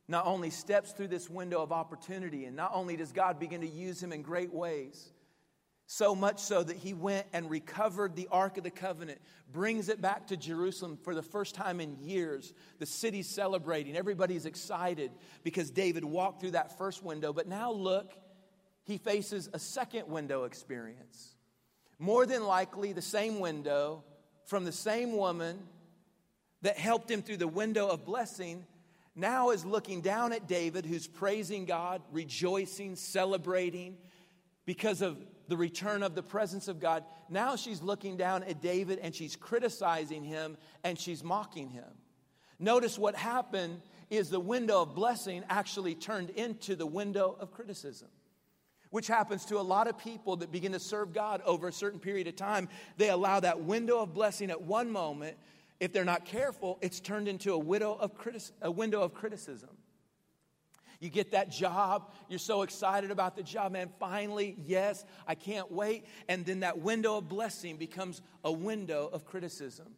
not 0.08 0.26
only 0.26 0.50
steps 0.50 0.92
through 0.92 1.08
this 1.08 1.30
window 1.30 1.62
of 1.62 1.70
opportunity, 1.70 2.44
and 2.44 2.56
not 2.56 2.72
only 2.74 2.96
does 2.96 3.12
God 3.12 3.38
begin 3.38 3.60
to 3.60 3.68
use 3.68 4.02
him 4.02 4.12
in 4.12 4.20
great 4.20 4.52
ways, 4.52 5.12
so 5.86 6.14
much 6.14 6.40
so 6.40 6.62
that 6.62 6.76
he 6.76 6.94
went 6.94 7.26
and 7.32 7.50
recovered 7.50 8.16
the 8.16 8.28
Ark 8.30 8.56
of 8.56 8.64
the 8.64 8.70
Covenant, 8.70 9.20
brings 9.52 9.88
it 9.88 10.00
back 10.00 10.26
to 10.28 10.36
Jerusalem 10.36 10.98
for 11.02 11.14
the 11.14 11.22
first 11.22 11.54
time 11.54 11.80
in 11.80 11.98
years. 12.00 12.54
The 12.78 12.86
city's 12.86 13.28
celebrating, 13.28 13.96
everybody's 13.96 14.46
excited 14.46 15.10
because 15.42 15.70
David 15.70 16.04
walked 16.04 16.40
through 16.40 16.52
that 16.52 16.78
first 16.78 17.02
window. 17.02 17.32
But 17.32 17.48
now 17.48 17.70
look, 17.70 18.12
he 18.84 18.98
faces 18.98 19.50
a 19.52 19.58
second 19.58 20.08
window 20.08 20.44
experience. 20.44 21.34
More 21.98 22.26
than 22.26 22.44
likely, 22.44 22.92
the 22.92 23.02
same 23.02 23.38
window 23.38 24.04
from 24.46 24.64
the 24.64 24.72
same 24.72 25.16
woman 25.16 25.58
that 26.62 26.78
helped 26.78 27.10
him 27.10 27.22
through 27.22 27.36
the 27.36 27.48
window 27.48 27.88
of 27.88 28.04
blessing 28.04 28.66
now 29.14 29.50
is 29.50 29.64
looking 29.64 30.00
down 30.00 30.32
at 30.32 30.48
David, 30.48 30.84
who's 30.84 31.06
praising 31.06 31.66
God, 31.66 32.02
rejoicing, 32.10 32.96
celebrating 32.96 33.96
because 34.66 35.02
of 35.02 35.18
the 35.48 35.56
return 35.56 36.02
of 36.02 36.14
the 36.14 36.22
presence 36.22 36.68
of 36.68 36.80
God. 36.80 37.04
Now 37.28 37.56
she's 37.56 37.82
looking 37.82 38.16
down 38.16 38.42
at 38.44 38.60
David 38.60 38.98
and 39.00 39.14
she's 39.14 39.36
criticizing 39.36 40.24
him 40.24 40.56
and 40.82 40.98
she's 40.98 41.22
mocking 41.22 41.70
him. 41.70 41.84
Notice 42.58 42.98
what 42.98 43.14
happened 43.14 43.80
is 44.10 44.30
the 44.30 44.40
window 44.40 44.82
of 44.82 44.94
blessing 44.94 45.44
actually 45.48 45.94
turned 45.94 46.30
into 46.30 46.76
the 46.76 46.86
window 46.86 47.36
of 47.38 47.52
criticism. 47.52 48.08
Which 48.90 49.08
happens 49.08 49.44
to 49.46 49.58
a 49.58 49.62
lot 49.62 49.88
of 49.88 49.98
people 49.98 50.36
that 50.36 50.52
begin 50.52 50.72
to 50.72 50.78
serve 50.78 51.12
God 51.12 51.42
over 51.44 51.66
a 51.66 51.72
certain 51.72 51.98
period 51.98 52.28
of 52.28 52.36
time. 52.36 52.68
They 52.96 53.10
allow 53.10 53.40
that 53.40 53.62
window 53.62 53.98
of 53.98 54.14
blessing 54.14 54.50
at 54.50 54.62
one 54.62 54.90
moment. 54.90 55.36
If 55.80 55.92
they're 55.92 56.04
not 56.04 56.24
careful, 56.24 56.78
it's 56.80 57.00
turned 57.00 57.26
into 57.26 57.52
a, 57.52 57.58
widow 57.58 57.94
of 57.94 58.16
criti- 58.16 58.52
a 58.62 58.70
window 58.70 59.02
of 59.02 59.12
criticism. 59.12 59.70
You 61.04 61.11
get 61.11 61.32
that 61.32 61.50
job, 61.50 62.11
you're 62.30 62.38
so 62.38 62.62
excited 62.62 63.11
about 63.11 63.37
the 63.37 63.42
job, 63.42 63.73
man. 63.73 63.90
Finally, 64.00 64.56
yes, 64.64 65.04
I 65.28 65.34
can't 65.34 65.70
wait. 65.70 66.06
And 66.30 66.46
then 66.46 66.61
that 66.61 66.78
window 66.78 67.18
of 67.18 67.28
blessing 67.28 67.76
becomes 67.76 68.23
a 68.42 68.50
window 68.50 69.11
of 69.12 69.26
criticism. 69.26 69.88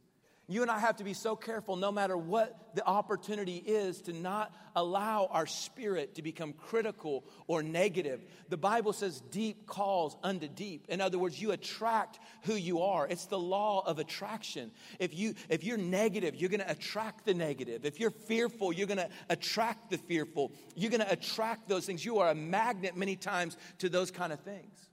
You 0.49 0.63
and 0.63 0.71
I 0.71 0.79
have 0.79 0.97
to 0.97 1.05
be 1.05 1.13
so 1.13 1.35
careful, 1.35 1.75
no 1.75 1.91
matter 1.91 2.17
what 2.17 2.71
the 2.75 2.87
opportunity 2.87 3.57
is, 3.57 4.03
to 4.03 4.13
not 4.13 4.55
allow 4.77 5.29
our 5.33 5.47
spirit 5.47 6.15
to 6.17 6.23
become 6.23 6.53
critical 6.53 7.25
or 7.49 7.65
negative. 7.65 8.25
The 8.49 8.57
Bible 8.57 8.93
says 8.93 9.21
deep 9.33 9.67
calls 9.67 10.17
unto 10.23 10.47
deep. 10.47 10.87
In 10.89 11.01
other 11.01 11.19
words, 11.19 11.41
you 11.41 11.51
attract 11.51 12.21
who 12.43 12.55
you 12.55 12.83
are. 12.83 13.09
It's 13.09 13.27
the 13.27 13.39
law 13.39 13.83
of 13.85 13.99
attraction. 13.99 14.71
If, 15.01 15.19
you, 15.19 15.35
if 15.49 15.65
you're 15.65 15.79
negative, 15.79 16.37
you're 16.37 16.51
going 16.51 16.61
to 16.61 16.71
attract 16.71 17.25
the 17.25 17.35
negative. 17.35 17.85
If 17.85 17.99
you're 17.99 18.13
fearful, 18.13 18.73
you're 18.73 18.87
going 18.87 18.99
to 18.99 19.11
attract 19.29 19.91
the 19.91 19.99
fearful. 19.99 20.53
You're 20.77 20.93
going 20.93 21.01
to 21.01 21.11
attract 21.11 21.69
those 21.69 21.87
things. 21.87 22.05
You 22.05 22.19
are 22.21 22.31
a 22.31 22.37
magnet 22.37 22.97
many 22.97 23.17
times 23.17 23.57
to 23.79 23.89
those 23.89 24.13
kind 24.13 24.33
of 24.33 24.39
things. 24.41 24.91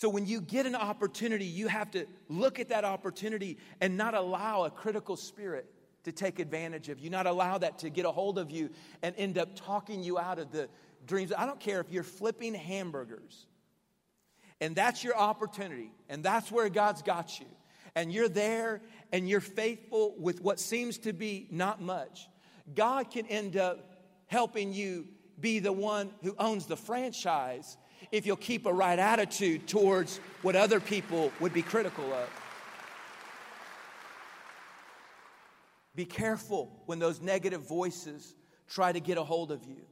So 0.00 0.08
when 0.08 0.24
you 0.24 0.40
get 0.40 0.64
an 0.64 0.74
opportunity, 0.74 1.44
you 1.44 1.68
have 1.68 1.90
to 1.90 2.06
look 2.30 2.58
at 2.58 2.70
that 2.70 2.86
opportunity 2.86 3.58
and 3.82 3.98
not 3.98 4.14
allow 4.14 4.64
a 4.64 4.70
critical 4.70 5.14
spirit 5.14 5.66
to 6.04 6.10
take 6.10 6.38
advantage 6.38 6.88
of 6.88 6.98
you, 6.98 7.10
not 7.10 7.26
allow 7.26 7.58
that 7.58 7.80
to 7.80 7.90
get 7.90 8.06
a 8.06 8.10
hold 8.10 8.38
of 8.38 8.50
you 8.50 8.70
and 9.02 9.14
end 9.18 9.36
up 9.36 9.54
talking 9.54 10.02
you 10.02 10.18
out 10.18 10.38
of 10.38 10.52
the 10.52 10.70
dreams. 11.06 11.34
I 11.36 11.44
don't 11.44 11.60
care 11.60 11.80
if 11.80 11.90
you're 11.90 12.02
flipping 12.02 12.54
hamburgers 12.54 13.44
and 14.58 14.74
that's 14.74 15.04
your 15.04 15.18
opportunity 15.18 15.92
and 16.08 16.24
that's 16.24 16.50
where 16.50 16.70
God's 16.70 17.02
got 17.02 17.38
you. 17.38 17.46
And 17.94 18.10
you're 18.10 18.30
there 18.30 18.80
and 19.12 19.28
you're 19.28 19.42
faithful 19.42 20.14
with 20.18 20.40
what 20.40 20.58
seems 20.58 20.96
to 21.00 21.12
be 21.12 21.46
not 21.50 21.82
much. 21.82 22.26
God 22.74 23.10
can 23.10 23.26
end 23.26 23.58
up 23.58 24.06
helping 24.28 24.72
you 24.72 25.08
be 25.38 25.58
the 25.58 25.72
one 25.72 26.10
who 26.22 26.34
owns 26.38 26.64
the 26.64 26.76
franchise 26.76 27.76
if 28.12 28.26
you'll 28.26 28.36
keep 28.36 28.66
a 28.66 28.72
right 28.72 28.98
attitude 28.98 29.66
towards 29.66 30.18
what 30.42 30.56
other 30.56 30.80
people 30.80 31.32
would 31.40 31.52
be 31.52 31.62
critical 31.62 32.04
of. 32.12 32.28
Be 35.94 36.04
careful 36.04 36.70
when 36.86 36.98
those 36.98 37.20
negative 37.20 37.62
voices 37.68 38.34
try 38.68 38.92
to 38.92 39.00
get 39.00 39.18
a 39.18 39.24
hold 39.24 39.50
of 39.50 39.64
you. 39.64 39.82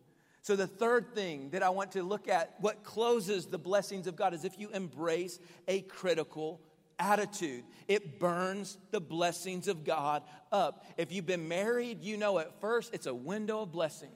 So, 0.42 0.56
the 0.56 0.66
third 0.66 1.14
thing 1.14 1.50
that 1.50 1.62
I 1.62 1.68
want 1.68 1.92
to 1.92 2.02
look 2.02 2.28
at, 2.28 2.54
what 2.60 2.82
closes 2.84 3.46
the 3.46 3.58
blessings 3.58 4.06
of 4.06 4.16
God, 4.16 4.32
is 4.32 4.44
if 4.44 4.58
you 4.58 4.70
embrace 4.70 5.38
a 5.66 5.82
critical 5.82 6.60
attitude. 6.98 7.64
It 7.86 8.18
burns 8.18 8.78
the 8.90 9.00
blessings 9.00 9.68
of 9.68 9.84
God 9.84 10.22
up. 10.50 10.84
If 10.96 11.12
you've 11.12 11.26
been 11.26 11.48
married, 11.48 12.02
you 12.02 12.16
know 12.16 12.38
at 12.38 12.60
first 12.60 12.92
it's 12.92 13.06
a 13.06 13.14
window 13.14 13.62
of 13.62 13.72
blessing. 13.72 14.10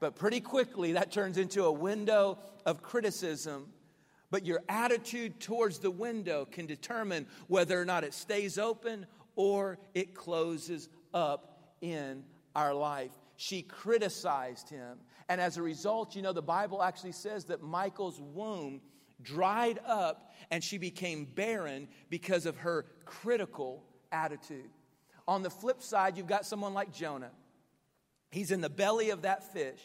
But 0.00 0.14
pretty 0.14 0.40
quickly, 0.40 0.92
that 0.92 1.10
turns 1.10 1.38
into 1.38 1.64
a 1.64 1.72
window 1.72 2.38
of 2.64 2.82
criticism. 2.82 3.72
But 4.30 4.44
your 4.44 4.60
attitude 4.68 5.40
towards 5.40 5.78
the 5.78 5.90
window 5.90 6.44
can 6.44 6.66
determine 6.66 7.26
whether 7.46 7.80
or 7.80 7.84
not 7.84 8.04
it 8.04 8.14
stays 8.14 8.58
open 8.58 9.06
or 9.36 9.78
it 9.94 10.14
closes 10.14 10.88
up 11.14 11.72
in 11.80 12.24
our 12.54 12.74
life. 12.74 13.12
She 13.36 13.62
criticized 13.62 14.68
him. 14.68 14.98
And 15.28 15.40
as 15.40 15.56
a 15.56 15.62
result, 15.62 16.16
you 16.16 16.22
know, 16.22 16.32
the 16.32 16.42
Bible 16.42 16.82
actually 16.82 17.12
says 17.12 17.44
that 17.46 17.62
Michal's 17.62 18.20
womb 18.20 18.80
dried 19.22 19.78
up 19.86 20.32
and 20.50 20.62
she 20.62 20.78
became 20.78 21.24
barren 21.24 21.88
because 22.10 22.46
of 22.46 22.56
her 22.58 22.86
critical 23.04 23.84
attitude. 24.12 24.70
On 25.26 25.42
the 25.42 25.50
flip 25.50 25.82
side, 25.82 26.16
you've 26.16 26.26
got 26.26 26.46
someone 26.46 26.74
like 26.74 26.92
Jonah. 26.92 27.30
He's 28.30 28.50
in 28.50 28.60
the 28.60 28.70
belly 28.70 29.10
of 29.10 29.22
that 29.22 29.52
fish. 29.52 29.80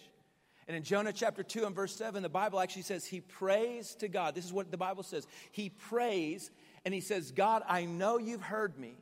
And 0.67 0.77
in 0.77 0.83
Jonah 0.83 1.11
chapter 1.13 1.43
2 1.43 1.65
and 1.65 1.75
verse 1.75 1.95
7, 1.95 2.23
the 2.23 2.29
Bible 2.29 2.59
actually 2.59 2.83
says 2.83 3.05
he 3.05 3.21
prays 3.21 3.95
to 3.95 4.07
God. 4.07 4.33
This 4.33 4.45
is 4.45 4.53
what 4.53 4.71
the 4.71 4.77
Bible 4.77 5.03
says. 5.03 5.27
He 5.51 5.69
prays 5.69 6.51
and 6.85 6.93
he 6.93 7.01
says, 7.01 7.31
God, 7.31 7.63
I 7.67 7.85
know 7.85 8.17
you've 8.17 8.41
heard 8.41 8.77
me. 8.77 8.95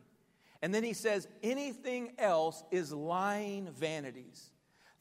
And 0.62 0.74
then 0.74 0.84
he 0.84 0.94
says, 0.94 1.28
anything 1.42 2.14
else 2.18 2.64
is 2.72 2.92
lying 2.92 3.70
vanities. 3.78 4.52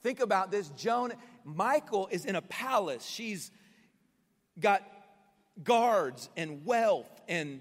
Think 0.02 0.20
about 0.20 0.50
this. 0.50 0.68
Jonah, 0.70 1.16
Michal 1.44 2.08
is 2.10 2.24
in 2.24 2.36
a 2.36 2.42
palace. 2.42 3.06
She's 3.06 3.50
got 4.58 4.82
guards 5.62 6.30
and 6.36 6.64
wealth 6.64 7.10
and 7.28 7.60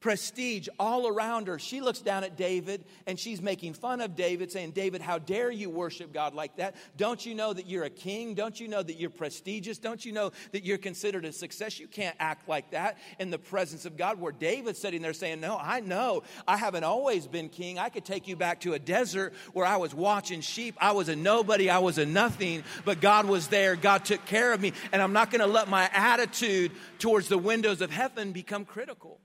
prestige 0.00 0.68
all 0.78 1.06
around 1.06 1.46
her. 1.46 1.58
She 1.58 1.80
looks 1.80 2.00
down 2.00 2.24
at 2.24 2.36
David 2.36 2.84
and 3.06 3.18
she's 3.18 3.42
making 3.42 3.74
fun 3.74 4.00
of 4.00 4.16
David, 4.16 4.50
saying, 4.50 4.72
David, 4.72 5.02
how 5.02 5.18
dare 5.18 5.50
you 5.50 5.68
worship 5.68 6.12
God 6.12 6.34
like 6.34 6.56
that? 6.56 6.74
Don't 6.96 7.24
you 7.24 7.34
know 7.34 7.52
that 7.52 7.66
you're 7.66 7.84
a 7.84 7.90
king? 7.90 8.34
Don't 8.34 8.58
you 8.58 8.66
know 8.66 8.82
that 8.82 8.94
you're 8.94 9.10
prestigious? 9.10 9.78
Don't 9.78 10.04
you 10.04 10.12
know 10.12 10.32
that 10.52 10.64
you're 10.64 10.78
considered 10.78 11.24
a 11.26 11.32
success? 11.32 11.78
You 11.78 11.86
can't 11.86 12.16
act 12.18 12.48
like 12.48 12.70
that 12.70 12.96
in 13.18 13.30
the 13.30 13.38
presence 13.38 13.84
of 13.84 13.96
God. 13.96 14.18
Where 14.18 14.32
David's 14.32 14.78
sitting 14.78 15.02
there 15.02 15.12
saying, 15.12 15.40
No, 15.40 15.58
I 15.60 15.80
know 15.80 16.22
I 16.48 16.56
haven't 16.56 16.84
always 16.84 17.26
been 17.26 17.50
king. 17.50 17.78
I 17.78 17.90
could 17.90 18.04
take 18.04 18.26
you 18.26 18.36
back 18.36 18.60
to 18.60 18.72
a 18.72 18.78
desert 18.78 19.34
where 19.52 19.66
I 19.66 19.76
was 19.76 19.94
watching 19.94 20.40
sheep. 20.40 20.76
I 20.80 20.92
was 20.92 21.08
a 21.10 21.16
nobody, 21.16 21.68
I 21.68 21.78
was 21.78 21.98
a 21.98 22.06
nothing, 22.06 22.64
but 22.84 23.00
God 23.00 23.26
was 23.26 23.48
there. 23.48 23.76
God 23.76 24.04
took 24.06 24.24
care 24.24 24.52
of 24.52 24.60
me. 24.60 24.72
And 24.92 25.02
I'm 25.02 25.12
not 25.12 25.30
going 25.30 25.40
to 25.40 25.46
let 25.46 25.68
my 25.68 25.90
attitude 25.92 26.72
towards 26.98 27.28
the 27.28 27.38
windows 27.38 27.82
of 27.82 27.90
heaven 27.90 28.32
become 28.32 28.64
critical. 28.64 29.20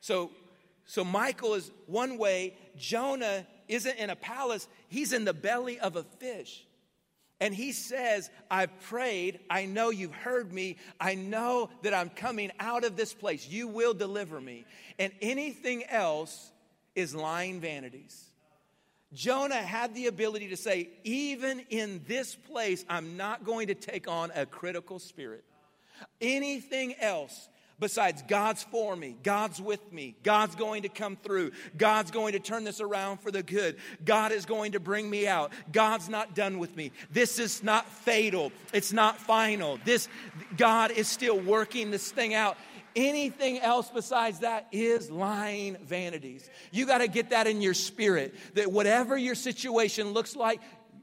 So, 0.00 0.30
so 0.86 1.04
Michal 1.04 1.54
is 1.54 1.70
one 1.86 2.18
way. 2.18 2.54
Jonah 2.76 3.46
isn't 3.68 3.98
in 3.98 4.10
a 4.10 4.16
palace, 4.16 4.66
he's 4.88 5.12
in 5.12 5.24
the 5.24 5.32
belly 5.32 5.78
of 5.78 5.96
a 5.96 6.02
fish. 6.02 6.64
And 7.42 7.54
he 7.54 7.72
says, 7.72 8.28
I've 8.50 8.78
prayed. 8.82 9.40
I 9.48 9.64
know 9.64 9.88
you've 9.88 10.14
heard 10.14 10.52
me. 10.52 10.76
I 11.00 11.14
know 11.14 11.70
that 11.82 11.94
I'm 11.94 12.10
coming 12.10 12.52
out 12.60 12.84
of 12.84 12.96
this 12.96 13.14
place. 13.14 13.48
You 13.48 13.66
will 13.66 13.94
deliver 13.94 14.38
me. 14.38 14.66
And 14.98 15.10
anything 15.22 15.84
else 15.84 16.52
is 16.94 17.14
lying 17.14 17.60
vanities. 17.60 18.26
Jonah 19.14 19.54
had 19.54 19.94
the 19.94 20.06
ability 20.06 20.48
to 20.48 20.56
say, 20.56 20.90
even 21.02 21.60
in 21.70 22.02
this 22.06 22.34
place, 22.34 22.84
I'm 22.90 23.16
not 23.16 23.44
going 23.44 23.68
to 23.68 23.74
take 23.74 24.06
on 24.06 24.30
a 24.34 24.44
critical 24.44 24.98
spirit. 24.98 25.44
Anything 26.20 26.94
else 27.00 27.48
besides 27.80 28.22
God's 28.28 28.62
for 28.62 28.94
me, 28.94 29.16
God's 29.22 29.60
with 29.60 29.92
me, 29.92 30.14
God's 30.22 30.54
going 30.54 30.82
to 30.82 30.88
come 30.88 31.16
through, 31.16 31.52
God's 31.76 32.10
going 32.10 32.32
to 32.32 32.38
turn 32.38 32.64
this 32.64 32.80
around 32.80 33.20
for 33.20 33.30
the 33.30 33.42
good, 33.42 33.76
God 34.04 34.32
is 34.32 34.44
going 34.44 34.72
to 34.72 34.80
bring 34.80 35.08
me 35.08 35.26
out, 35.26 35.52
God's 35.72 36.08
not 36.08 36.34
done 36.34 36.58
with 36.58 36.76
me. 36.76 36.92
This 37.10 37.38
is 37.38 37.62
not 37.62 37.88
fatal, 37.88 38.52
it's 38.72 38.92
not 38.92 39.18
final. 39.18 39.78
This 39.84 40.08
God 40.56 40.90
is 40.90 41.08
still 41.08 41.38
working 41.38 41.90
this 41.90 42.12
thing 42.12 42.34
out. 42.34 42.56
Anything 42.96 43.60
else 43.60 43.88
besides 43.88 44.40
that 44.40 44.66
is 44.72 45.12
lying 45.12 45.76
vanities. 45.76 46.50
You 46.72 46.86
got 46.86 46.98
to 46.98 47.06
get 47.06 47.30
that 47.30 47.46
in 47.46 47.62
your 47.62 47.74
spirit 47.74 48.34
that 48.54 48.72
whatever 48.72 49.16
your 49.16 49.36
situation 49.36 50.10
looks 50.12 50.34
like, 50.34 50.60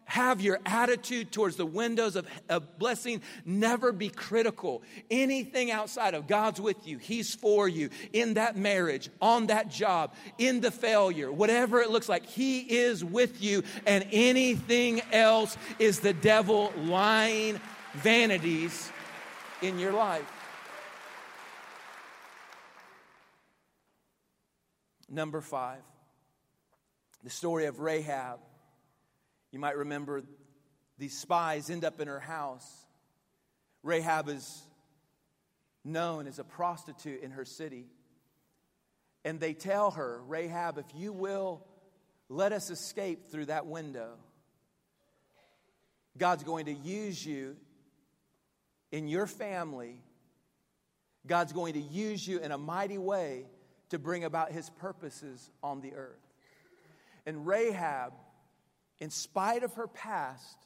have 0.07 0.41
your 0.41 0.59
attitude 0.65 1.31
towards 1.31 1.57
the 1.57 1.65
windows 1.65 2.15
of, 2.15 2.25
of, 2.49 2.79
blessing 2.79 3.21
never 3.45 3.91
be 3.91 4.09
critical. 4.09 4.81
Anything 5.11 5.69
outside 5.69 6.13
of 6.13 6.27
God's 6.27 6.59
with 6.59 6.87
you, 6.87 6.97
He's 6.97 7.35
for 7.35 7.67
you 7.67 7.89
in 8.13 8.35
that 8.35 8.55
marriage, 8.55 9.09
on 9.21 9.47
that 9.47 9.69
job, 9.69 10.15
in 10.37 10.61
the 10.61 10.71
failure, 10.71 11.31
whatever 11.31 11.81
it 11.81 11.91
looks 11.91 12.07
like, 12.07 12.25
He 12.25 12.59
is 12.59 13.03
with 13.03 13.43
you, 13.43 13.63
and 13.85 14.07
anything 14.11 15.01
else 15.11 15.57
is 15.77 15.99
the 15.99 16.13
devil 16.13 16.71
lying 16.77 17.59
vanities 17.95 18.91
in 19.61 19.77
your 19.79 19.91
life. 19.91 20.31
Number 25.09 25.41
five, 25.41 25.81
the 27.23 27.29
story 27.29 27.65
of 27.65 27.79
Rahab. 27.79 28.39
You 29.51 29.59
might 29.59 29.77
remember 29.77 30.23
these 30.97 31.17
spies 31.17 31.69
end 31.69 31.85
up 31.85 31.99
in 31.99 32.07
her 32.07 32.19
house. 32.19 32.67
Rahab 33.83 34.29
is 34.29 34.63
known 35.83 36.27
as 36.27 36.39
a 36.39 36.43
prostitute 36.43 37.21
in 37.21 37.31
her 37.31 37.45
city. 37.45 37.85
And 39.23 39.39
they 39.39 39.53
tell 39.53 39.91
her, 39.91 40.21
Rahab, 40.27 40.77
if 40.77 40.85
you 40.95 41.13
will 41.13 41.65
let 42.29 42.51
us 42.51 42.69
escape 42.69 43.29
through 43.29 43.45
that 43.45 43.65
window, 43.65 44.15
God's 46.17 46.43
going 46.43 46.65
to 46.65 46.73
use 46.73 47.25
you 47.25 47.55
in 48.91 49.07
your 49.07 49.27
family. 49.27 50.01
God's 51.25 51.53
going 51.53 51.73
to 51.73 51.81
use 51.81 52.27
you 52.27 52.39
in 52.39 52.51
a 52.51 52.57
mighty 52.57 52.97
way 52.97 53.45
to 53.89 53.99
bring 53.99 54.23
about 54.23 54.51
his 54.51 54.69
purposes 54.69 55.49
on 55.61 55.81
the 55.81 55.93
earth. 55.93 56.19
And 57.25 57.45
Rahab, 57.45 58.13
in 58.99 59.09
spite 59.09 59.63
of 59.63 59.73
her 59.75 59.87
past, 59.87 60.57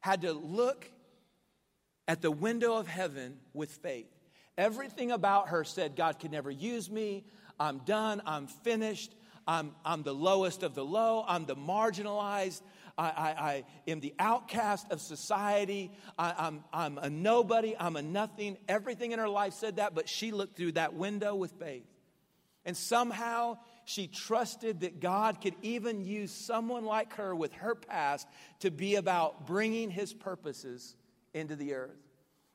had 0.00 0.22
to 0.22 0.32
look 0.32 0.90
at 2.08 2.22
the 2.22 2.30
window 2.30 2.76
of 2.76 2.86
heaven 2.86 3.38
with 3.52 3.70
faith. 3.70 4.08
Everything 4.58 5.10
about 5.10 5.48
her 5.48 5.64
said, 5.64 5.96
God 5.96 6.18
could 6.18 6.32
never 6.32 6.50
use 6.50 6.90
me. 6.90 7.24
I'm 7.58 7.78
done. 7.78 8.20
I'm 8.26 8.46
finished. 8.46 9.14
I'm, 9.46 9.74
I'm 9.84 10.02
the 10.02 10.14
lowest 10.14 10.62
of 10.62 10.74
the 10.74 10.84
low. 10.84 11.24
I'm 11.26 11.46
the 11.46 11.56
marginalized. 11.56 12.62
I, 12.98 13.08
I, 13.08 13.30
I 13.30 13.64
am 13.88 14.00
the 14.00 14.14
outcast 14.18 14.90
of 14.90 15.00
society. 15.00 15.90
I, 16.18 16.34
I'm, 16.36 16.64
I'm 16.72 16.98
a 16.98 17.08
nobody. 17.08 17.74
I'm 17.78 17.96
a 17.96 18.02
nothing. 18.02 18.58
Everything 18.68 19.12
in 19.12 19.18
her 19.18 19.28
life 19.28 19.54
said 19.54 19.76
that, 19.76 19.94
but 19.94 20.08
she 20.08 20.32
looked 20.32 20.56
through 20.56 20.72
that 20.72 20.94
window 20.94 21.34
with 21.34 21.52
faith. 21.52 21.86
And 22.64 22.76
somehow 22.76 23.58
she 23.90 24.06
trusted 24.06 24.80
that 24.80 25.00
God 25.00 25.40
could 25.40 25.54
even 25.62 26.04
use 26.04 26.30
someone 26.30 26.84
like 26.84 27.14
her 27.14 27.34
with 27.34 27.52
her 27.54 27.74
past 27.74 28.28
to 28.60 28.70
be 28.70 28.94
about 28.94 29.46
bringing 29.46 29.90
his 29.90 30.14
purposes 30.14 30.94
into 31.34 31.56
the 31.56 31.74
earth. 31.74 31.98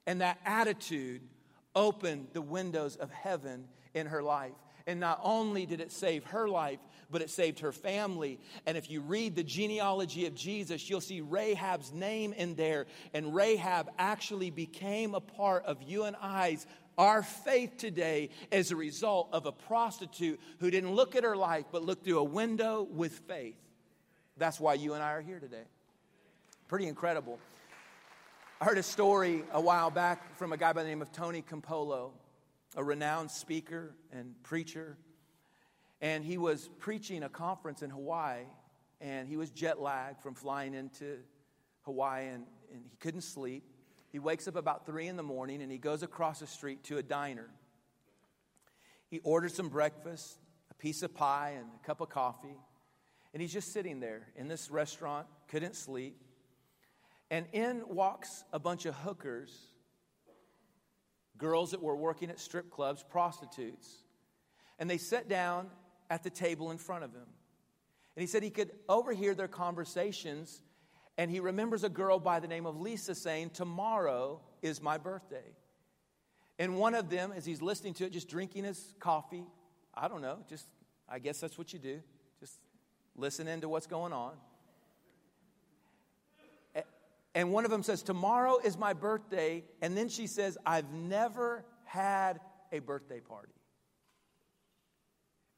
And 0.08 0.22
that 0.22 0.40
attitude 0.46 1.22
opened 1.76 2.28
the 2.32 2.42
windows 2.42 2.96
of 2.96 3.12
heaven 3.12 3.68
in 3.94 4.08
her 4.08 4.24
life. 4.24 4.54
And 4.88 5.00
not 5.00 5.20
only 5.24 5.66
did 5.66 5.82
it 5.82 5.92
save 5.92 6.24
her 6.26 6.48
life, 6.48 6.80
but 7.12 7.22
it 7.22 7.30
saved 7.30 7.60
her 7.60 7.72
family. 7.74 8.40
And 8.66 8.78
if 8.78 8.90
you 8.90 9.02
read 9.02 9.36
the 9.36 9.44
genealogy 9.44 10.28
of 10.28 10.36
Jesus, 10.36 10.90
you'll 10.90 11.02
see 11.02 11.22
Rahab's 11.22 11.92
name 11.92 12.32
in 12.34 12.56
there. 12.56 12.86
And 13.14 13.36
Rahab 13.36 13.90
actually 13.98 14.52
became 14.52 15.16
a 15.16 15.20
part 15.20 15.66
of 15.66 15.82
you 15.84 16.04
and 16.04 16.16
I's 16.22 16.66
our 16.98 17.24
faith 17.24 17.78
today 17.78 18.30
is 18.52 18.72
a 18.72 18.76
result 18.76 19.30
of 19.34 19.46
a 19.46 19.52
prostitute 19.52 20.40
who 20.60 20.72
didn't 20.72 20.94
look 20.94 21.16
at 21.16 21.24
her 21.24 21.36
life 21.36 21.66
but 21.72 21.84
looked 21.84 22.06
through 22.06 22.20
a 22.20 22.24
window 22.24 22.88
with 22.90 23.20
faith. 23.28 23.58
That's 24.38 24.60
why 24.60 24.76
you 24.76 24.94
and 24.94 25.04
I 25.04 25.12
are 25.12 25.22
here 25.22 25.40
today. 25.40 25.64
Pretty 26.68 26.88
incredible. 26.88 27.40
I 28.60 28.66
heard 28.66 28.78
a 28.78 28.84
story 28.84 29.44
a 29.52 29.60
while 29.60 29.92
back 29.92 30.38
from 30.38 30.54
a 30.54 30.58
guy 30.58 30.72
by 30.72 30.84
the 30.84 30.90
name 30.90 31.02
of 31.02 31.12
Tony 31.12 31.42
Campolo, 31.42 32.12
a 32.76 32.84
renowned 32.84 33.30
speaker 33.30 33.94
and 34.12 34.34
preacher. 34.44 34.98
And 36.02 36.24
he 36.24 36.38
was 36.38 36.70
preaching 36.80 37.24
a 37.24 37.30
conference 37.30 37.82
in 37.82 37.90
Hawaii, 37.90 38.44
and 39.02 39.28
he 39.28 39.36
was 39.36 39.50
jet 39.50 39.82
lagged 39.82 40.22
from 40.22 40.36
flying 40.36 40.74
into 40.74 41.18
Hawaii, 41.84 42.28
and, 42.28 42.46
and 42.74 42.84
he 42.90 42.98
couldn't 42.98 43.22
sleep. 43.22 43.64
He 44.16 44.20
wakes 44.20 44.48
up 44.48 44.56
about 44.56 44.86
three 44.86 45.08
in 45.08 45.18
the 45.18 45.24
morning 45.24 45.62
and 45.62 45.70
he 45.70 45.78
goes 45.78 46.02
across 46.02 46.40
the 46.40 46.48
street 46.48 46.86
to 46.86 46.98
a 46.98 47.04
diner. 47.04 47.50
He 49.10 49.20
orders 49.26 49.54
some 49.54 49.68
breakfast, 49.68 50.38
a 50.72 50.74
piece 50.74 51.04
of 51.04 51.14
pie, 51.14 51.56
and 51.58 51.66
a 51.66 51.86
cup 51.86 52.00
of 52.00 52.08
coffee. 52.08 52.56
And 53.34 53.42
he's 53.42 53.52
just 53.52 53.74
sitting 53.74 54.00
there 54.00 54.30
in 54.38 54.48
this 54.48 54.72
restaurant, 54.72 55.28
couldn't 55.50 55.76
sleep. 55.76 56.16
And 57.30 57.46
in 57.52 57.84
walks 57.90 58.46
a 58.54 58.58
bunch 58.58 58.86
of 58.86 58.96
hookers, 58.96 59.54
girls 61.38 61.72
that 61.72 61.82
were 61.82 61.98
working 61.98 62.30
at 62.30 62.40
strip 62.40 62.72
clubs, 62.72 63.04
prostitutes. 63.04 63.98
And 64.80 64.90
they 64.90 64.98
sat 64.98 65.28
down 65.28 65.68
at 66.10 66.24
the 66.24 66.30
table 66.30 66.72
in 66.72 66.78
front 66.78 67.04
of 67.04 67.12
him. 67.12 67.28
And 68.16 68.22
he 68.22 68.28
said 68.28 68.44
he 68.44 68.50
could 68.50 68.72
overhear 68.88 69.36
their 69.36 69.50
conversations 69.50 70.62
and 71.18 71.32
he 71.32 71.40
remembers 71.40 71.84
a 71.84 71.90
girl 71.90 72.20
by 72.20 72.40
the 72.40 72.48
name 72.48 72.66
of 72.66 72.80
Lisa 72.80 73.16
saying, 73.16 73.52
Tomorrow 73.52 74.42
is 74.62 74.82
my 74.82 74.98
birthday. 74.98 75.56
And 76.60 76.78
one 76.78 76.96
of 76.96 77.10
them, 77.10 77.34
as 77.36 77.46
he's 77.46 77.62
listening 77.62 77.94
to 77.96 78.06
it, 78.06 78.12
just 78.12 78.30
drinking 78.30 78.64
his 78.64 78.94
coffee, 79.00 79.46
I 79.94 80.08
don't 80.08 80.22
know, 80.22 80.40
just, 80.50 80.68
I 81.08 81.20
guess 81.20 81.40
that's 81.40 81.58
what 81.58 81.74
you 81.74 81.80
do, 81.80 82.02
just 82.40 82.60
listening 83.16 83.62
to 83.62 83.70
what's 83.70 83.88
going 83.88 84.14
on. 84.14 84.34
And 87.36 87.52
one 87.52 87.66
of 87.66 87.72
them 87.72 87.84
says, 87.84 88.02
Tomorrow 88.02 88.60
is 88.64 88.78
my 88.78 88.94
birthday. 88.94 89.66
And 89.82 89.96
then 89.96 90.08
she 90.08 90.26
says, 90.26 90.58
I've 90.66 90.92
never 90.92 91.66
had 91.84 92.40
a 92.72 92.80
birthday 92.80 93.20
party. 93.20 93.52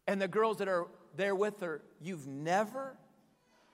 And 0.08 0.20
the 0.20 0.28
girls 0.28 0.58
that 0.58 0.68
are 0.68 0.88
there 1.16 1.36
with 1.36 1.62
her, 1.62 1.84
You've 2.02 2.26
never 2.26 2.98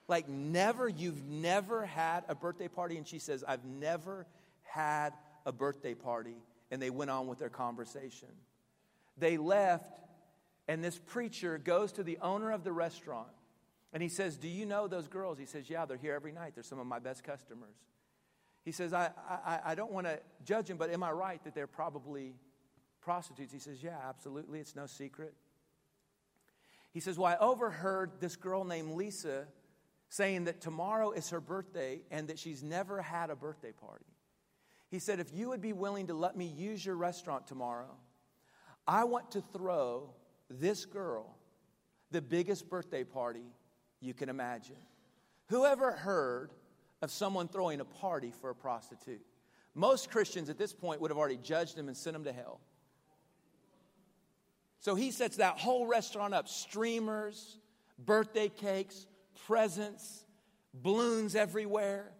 like, 0.06 0.28
never, 0.28 0.88
you've 0.88 1.24
never 1.24 1.86
had 1.86 2.24
a 2.28 2.34
birthday 2.34 2.68
party? 2.68 2.96
And 2.96 3.06
she 3.06 3.18
says, 3.18 3.42
I've 3.46 3.64
never 3.64 4.26
had 4.62 5.14
a 5.46 5.52
birthday 5.52 5.94
party. 5.94 6.36
And 6.70 6.80
they 6.80 6.90
went 6.90 7.10
on 7.10 7.26
with 7.26 7.38
their 7.38 7.48
conversation. 7.48 8.28
They 9.16 9.36
left, 9.36 10.00
and 10.68 10.82
this 10.82 10.98
preacher 10.98 11.58
goes 11.58 11.92
to 11.92 12.02
the 12.02 12.18
owner 12.20 12.50
of 12.50 12.64
the 12.64 12.72
restaurant. 12.72 13.28
And 13.92 14.02
he 14.02 14.08
says, 14.08 14.36
Do 14.36 14.48
you 14.48 14.66
know 14.66 14.88
those 14.88 15.06
girls? 15.06 15.38
He 15.38 15.46
says, 15.46 15.70
Yeah, 15.70 15.86
they're 15.86 15.96
here 15.96 16.14
every 16.14 16.32
night. 16.32 16.54
They're 16.54 16.64
some 16.64 16.80
of 16.80 16.86
my 16.86 16.98
best 16.98 17.22
customers. 17.22 17.76
He 18.64 18.72
says, 18.72 18.92
I, 18.92 19.10
I, 19.28 19.60
I 19.66 19.74
don't 19.74 19.92
want 19.92 20.06
to 20.06 20.18
judge 20.44 20.66
them, 20.66 20.78
but 20.78 20.90
am 20.90 21.02
I 21.02 21.12
right 21.12 21.42
that 21.44 21.54
they're 21.54 21.66
probably 21.66 22.34
prostitutes? 23.02 23.52
He 23.52 23.58
says, 23.58 23.82
Yeah, 23.82 23.96
absolutely. 24.08 24.58
It's 24.58 24.74
no 24.74 24.86
secret. 24.86 25.34
He 26.92 27.00
says, 27.00 27.18
Well, 27.18 27.32
I 27.32 27.36
overheard 27.36 28.12
this 28.20 28.34
girl 28.34 28.64
named 28.64 28.96
Lisa 28.96 29.46
saying 30.14 30.44
that 30.44 30.60
tomorrow 30.60 31.10
is 31.10 31.30
her 31.30 31.40
birthday 31.40 32.00
and 32.12 32.28
that 32.28 32.38
she's 32.38 32.62
never 32.62 33.02
had 33.02 33.30
a 33.30 33.36
birthday 33.36 33.72
party. 33.72 34.04
He 34.88 35.00
said, 35.00 35.18
If 35.18 35.34
you 35.34 35.48
would 35.48 35.60
be 35.60 35.72
willing 35.72 36.06
to 36.06 36.14
let 36.14 36.36
me 36.36 36.46
use 36.46 36.86
your 36.86 36.94
restaurant 36.94 37.48
tomorrow, 37.48 37.90
I 38.86 39.04
want 39.04 39.32
to 39.32 39.42
throw 39.52 40.14
this 40.48 40.84
girl 40.84 41.36
the 42.12 42.22
biggest 42.22 42.70
birthday 42.70 43.02
party 43.02 43.46
you 44.00 44.14
can 44.14 44.28
imagine. 44.28 44.76
Whoever 45.48 45.90
heard 45.90 46.52
of 47.02 47.10
someone 47.10 47.48
throwing 47.48 47.80
a 47.80 47.84
party 47.84 48.32
for 48.40 48.50
a 48.50 48.54
prostitute? 48.54 49.26
Most 49.74 50.12
Christians 50.12 50.48
at 50.48 50.58
this 50.58 50.72
point 50.72 51.00
would 51.00 51.10
have 51.10 51.18
already 51.18 51.38
judged 51.38 51.76
him 51.76 51.88
and 51.88 51.96
sent 51.96 52.14
him 52.14 52.22
to 52.22 52.32
hell. 52.32 52.60
So 54.78 54.94
he 54.94 55.10
sets 55.10 55.38
that 55.38 55.58
whole 55.58 55.88
restaurant 55.88 56.34
up 56.34 56.46
streamers, 56.46 57.58
birthday 57.98 58.48
cakes, 58.48 59.08
presents, 59.46 60.24
balloons 60.72 61.34
everywhere. 61.34 62.12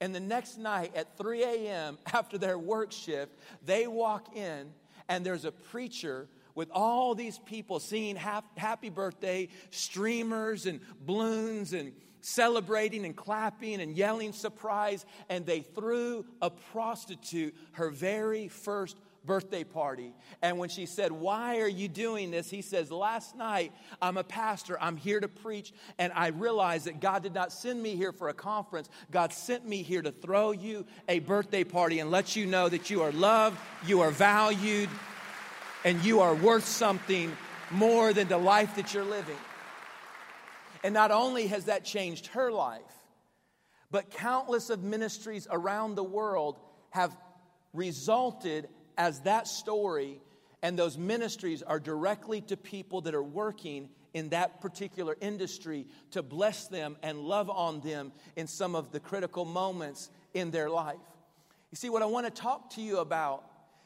And 0.00 0.14
the 0.14 0.20
next 0.20 0.58
night 0.58 0.92
at 0.94 1.16
3 1.16 1.42
a.m., 1.42 1.98
after 2.12 2.38
their 2.38 2.58
work 2.58 2.92
shift, 2.92 3.32
they 3.64 3.86
walk 3.86 4.36
in 4.36 4.72
and 5.08 5.24
there's 5.24 5.44
a 5.44 5.52
preacher 5.52 6.28
with 6.54 6.70
all 6.72 7.14
these 7.14 7.38
people 7.38 7.78
singing 7.78 8.16
happy 8.16 8.88
birthday, 8.88 9.48
streamers 9.70 10.66
and 10.66 10.80
balloons 11.00 11.72
and 11.72 11.92
celebrating 12.22 13.04
and 13.04 13.14
clapping 13.14 13.80
and 13.80 13.96
yelling 13.96 14.32
surprise. 14.32 15.04
And 15.28 15.46
they 15.46 15.60
threw 15.60 16.24
a 16.42 16.50
prostitute 16.50 17.54
her 17.72 17.90
very 17.90 18.48
first 18.48 18.96
birthday 19.26 19.64
party. 19.64 20.14
And 20.40 20.58
when 20.58 20.68
she 20.68 20.86
said, 20.86 21.12
Why 21.12 21.60
are 21.60 21.68
you 21.68 21.88
doing 21.88 22.30
this? 22.30 22.48
He 22.48 22.62
says, 22.62 22.90
Last 22.90 23.36
night, 23.36 23.72
I'm 24.00 24.16
a 24.16 24.24
pastor. 24.24 24.78
I'm 24.80 24.96
here 24.96 25.20
to 25.20 25.28
preach. 25.28 25.72
And 25.98 26.12
I 26.14 26.28
realized 26.28 26.86
that 26.86 27.00
God 27.00 27.22
did 27.22 27.34
not 27.34 27.52
send 27.52 27.82
me 27.82 27.96
here 27.96 28.12
for 28.12 28.28
a 28.28 28.34
conference. 28.34 28.88
God 29.10 29.32
sent 29.32 29.66
me 29.66 29.82
here 29.82 30.02
to 30.02 30.12
throw 30.12 30.52
you 30.52 30.86
a 31.08 31.18
birthday 31.18 31.64
party 31.64 32.00
and 32.00 32.10
let 32.10 32.36
you 32.36 32.46
know 32.46 32.68
that 32.68 32.88
you 32.88 33.02
are 33.02 33.12
loved, 33.12 33.58
you 33.86 34.00
are 34.00 34.10
valued, 34.10 34.88
and 35.84 36.02
you 36.04 36.20
are 36.20 36.34
worth 36.34 36.66
something 36.66 37.36
more 37.70 38.12
than 38.12 38.28
the 38.28 38.38
life 38.38 38.76
that 38.76 38.94
you're 38.94 39.04
living. 39.04 39.36
And 40.84 40.94
not 40.94 41.10
only 41.10 41.48
has 41.48 41.64
that 41.64 41.84
changed 41.84 42.28
her 42.28 42.52
life, 42.52 42.80
but 43.90 44.10
countless 44.10 44.70
of 44.70 44.82
ministries 44.82 45.46
around 45.50 45.94
the 45.94 46.04
world 46.04 46.58
have 46.90 47.16
resulted 47.72 48.68
as 48.96 49.20
that 49.20 49.46
story 49.46 50.20
and 50.62 50.78
those 50.78 50.96
ministries 50.96 51.62
are 51.62 51.78
directly 51.78 52.40
to 52.42 52.56
people 52.56 53.02
that 53.02 53.14
are 53.14 53.22
working 53.22 53.88
in 54.14 54.30
that 54.30 54.60
particular 54.60 55.16
industry 55.20 55.86
to 56.12 56.22
bless 56.22 56.68
them 56.68 56.96
and 57.02 57.18
love 57.20 57.50
on 57.50 57.80
them 57.80 58.12
in 58.34 58.46
some 58.46 58.74
of 58.74 58.90
the 58.90 58.98
critical 58.98 59.44
moments 59.44 60.10
in 60.32 60.50
their 60.50 60.70
life. 60.70 60.96
You 61.70 61.76
see, 61.76 61.90
what 61.90 62.02
I 62.02 62.06
want 62.06 62.26
to 62.26 62.32
talk 62.32 62.70
to 62.70 62.80
you 62.80 62.98
about 62.98 63.44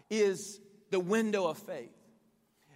is 0.08 0.60
the 0.90 1.00
window 1.00 1.46
of 1.46 1.58
faith. 1.58 1.90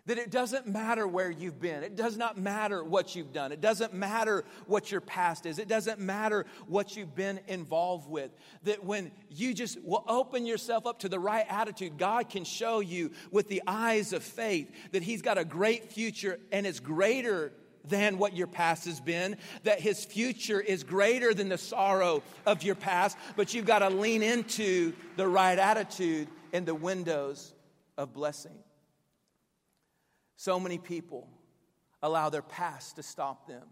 That 0.06 0.18
it 0.18 0.30
doesn't 0.30 0.66
matter 0.66 1.08
where 1.08 1.30
you've 1.30 1.60
been. 1.60 1.82
It 1.82 1.96
does 1.96 2.18
not 2.18 2.36
matter 2.36 2.84
what 2.84 3.16
you've 3.16 3.32
done. 3.32 3.52
It 3.52 3.62
doesn't 3.62 3.94
matter 3.94 4.44
what 4.66 4.92
your 4.92 5.00
past 5.00 5.46
is. 5.46 5.58
It 5.58 5.66
doesn't 5.66 5.98
matter 5.98 6.44
what 6.66 6.94
you've 6.94 7.14
been 7.14 7.40
involved 7.46 8.10
with. 8.10 8.30
That 8.64 8.84
when 8.84 9.12
you 9.30 9.54
just 9.54 9.82
will 9.82 10.04
open 10.06 10.44
yourself 10.44 10.86
up 10.86 10.98
to 11.00 11.08
the 11.08 11.18
right 11.18 11.46
attitude, 11.48 11.96
God 11.96 12.28
can 12.28 12.44
show 12.44 12.80
you 12.80 13.12
with 13.30 13.48
the 13.48 13.62
eyes 13.66 14.12
of 14.12 14.22
faith 14.22 14.70
that 14.92 15.02
He's 15.02 15.22
got 15.22 15.38
a 15.38 15.44
great 15.44 15.90
future 15.90 16.38
and 16.52 16.66
it's 16.66 16.80
greater 16.80 17.52
than 17.86 18.18
what 18.18 18.34
your 18.34 18.46
past 18.46 18.86
has 18.86 19.00
been, 19.00 19.36
that 19.64 19.80
his 19.80 20.04
future 20.04 20.60
is 20.60 20.84
greater 20.84 21.34
than 21.34 21.50
the 21.50 21.58
sorrow 21.58 22.22
of 22.46 22.62
your 22.62 22.74
past, 22.74 23.16
but 23.36 23.52
you've 23.52 23.66
got 23.66 23.80
to 23.80 23.90
lean 23.90 24.22
into 24.22 24.92
the 25.16 25.28
right 25.28 25.58
attitude 25.58 26.28
in 26.52 26.64
the 26.64 26.74
windows 26.74 27.52
of 27.98 28.12
blessing. 28.12 28.63
So 30.37 30.59
many 30.59 30.79
people 30.79 31.29
allow 32.03 32.29
their 32.29 32.42
past 32.42 32.97
to 32.97 33.03
stop 33.03 33.47
them. 33.47 33.64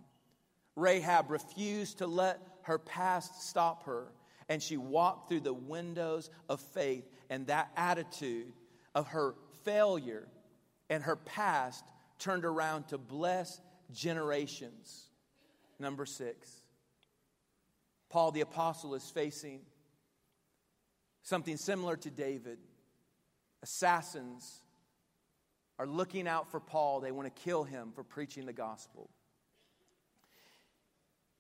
Rahab 0.77 1.31
refused 1.31 1.99
to 1.99 2.07
let 2.07 2.41
her 2.63 2.79
past 2.79 3.43
stop 3.43 3.85
her, 3.85 4.13
and 4.49 4.63
she 4.63 4.77
walked 4.77 5.29
through 5.29 5.41
the 5.41 5.53
windows 5.53 6.31
of 6.49 6.61
faith, 6.61 7.05
and 7.29 7.47
that 7.49 7.71
attitude 7.77 8.53
of 8.95 9.09
her 9.09 9.35
failure 9.65 10.29
and 10.89 11.03
her 11.03 11.17
past 11.17 11.85
turned 12.19 12.45
around 12.45 12.89
to 12.89 12.99
bless 12.99 13.61
generations. 13.93 15.09
Number 15.79 16.07
six, 16.07 16.63
Paul 18.09 18.31
the 18.31 18.43
Apostle 18.43 18.95
is 18.95 19.09
facing 19.11 19.61
something 21.23 21.57
similar 21.57 21.97
to 21.97 22.11
David 22.11 22.59
assassins 23.63 24.61
are 25.79 25.87
looking 25.87 26.29
out 26.29 26.51
for 26.51 26.61
Paul. 26.61 27.01
They 27.01 27.13
want 27.13 27.35
to 27.35 27.43
kill 27.43 27.65
him 27.65 27.93
for 27.95 28.05
preaching 28.05 28.47
the 28.47 28.53
gospel. 28.53 29.11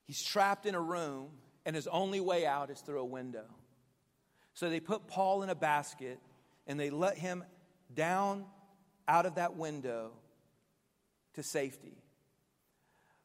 He's 0.06 0.22
trapped 0.22 0.66
in 0.66 0.74
a 0.74 0.80
room, 0.80 1.28
and 1.64 1.76
his 1.76 1.86
only 1.86 2.20
way 2.20 2.44
out 2.44 2.70
is 2.70 2.80
through 2.80 3.00
a 3.00 3.04
window. 3.04 3.44
So 4.54 4.68
they 4.68 4.80
put 4.80 5.06
Paul 5.06 5.42
in 5.42 5.48
a 5.48 5.54
basket 5.54 6.18
and 6.66 6.78
they 6.78 6.90
let 6.90 7.16
him 7.16 7.44
down 7.94 8.44
out 9.08 9.26
of 9.26 9.36
that 9.36 9.56
window 9.56 10.12
to 11.34 11.42
safety. 11.42 11.96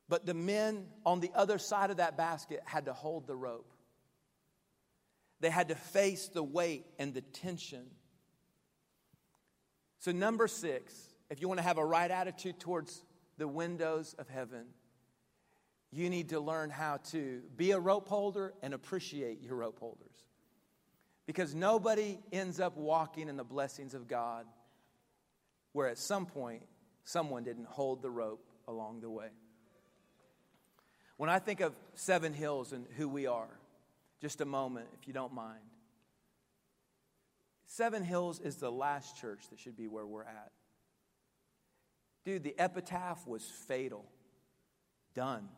But 0.10 0.26
the 0.26 0.34
men 0.34 0.86
on 1.06 1.20
the 1.20 1.32
other 1.36 1.58
side 1.58 1.92
of 1.92 1.98
that 1.98 2.16
basket 2.16 2.62
had 2.66 2.86
to 2.86 2.94
hold 2.94 3.28
the 3.28 3.36
rope. 3.36 3.70
They 5.40 5.50
had 5.50 5.68
to 5.68 5.76
face 5.76 6.30
the 6.30 6.44
weight 6.44 6.86
and 6.98 7.14
the 7.14 7.22
tension. 7.22 7.86
So, 10.00 10.12
number 10.12 10.48
six, 10.48 10.94
if 11.30 11.42
you 11.42 11.48
want 11.48 11.60
to 11.60 11.64
have 11.64 11.78
a 11.78 11.86
right 11.86 12.10
attitude 12.10 12.60
towards 12.60 13.04
the 13.38 13.48
windows 13.48 14.16
of 14.18 14.28
heaven, 14.30 14.66
you 15.92 16.10
need 16.10 16.30
to 16.30 16.40
learn 16.40 16.70
how 16.70 16.98
to 17.12 17.42
be 17.56 17.72
a 17.72 17.80
rope 17.80 18.08
holder 18.08 18.54
and 18.62 18.74
appreciate 18.74 19.42
your 19.42 19.56
rope 19.56 19.80
holders. 19.80 20.26
Because 21.26 21.54
nobody 21.54 22.20
ends 22.32 22.60
up 22.60 22.78
walking 22.78 23.30
in 23.30 23.38
the 23.38 23.44
blessings 23.44 23.94
of 23.94 24.08
God 24.08 24.46
where 25.74 25.88
at 25.88 25.98
some 25.98 26.26
point 26.26 26.64
someone 27.04 27.44
didn't 27.44 27.68
hold 27.68 28.02
the 28.02 28.10
rope 28.10 28.44
along 28.68 29.02
the 29.02 29.10
way. 29.10 29.30
When 31.18 31.30
I 31.30 31.40
think 31.40 31.62
of 31.62 31.74
Seven 31.96 32.34
Hills 32.34 32.74
and 32.74 32.86
who 32.96 33.08
we 33.08 33.28
are, 33.28 33.60
just 34.22 34.42
a 34.42 34.46
moment, 34.46 34.88
if 35.00 35.08
you 35.08 35.14
don't 35.14 35.34
mind. 35.34 35.60
Seven 37.68 38.02
Hills 38.02 38.40
is 38.40 38.56
the 38.56 38.72
last 38.72 39.18
church 39.18 39.50
that 39.50 39.60
should 39.60 39.76
be 39.76 39.88
where 39.88 40.06
we're 40.06 40.24
at. 40.24 40.52
Dude, 42.24 42.44
the 42.44 42.56
epitaph 42.58 43.28
was 43.28 43.44
fatal. 43.44 44.06
Done. 45.14 45.50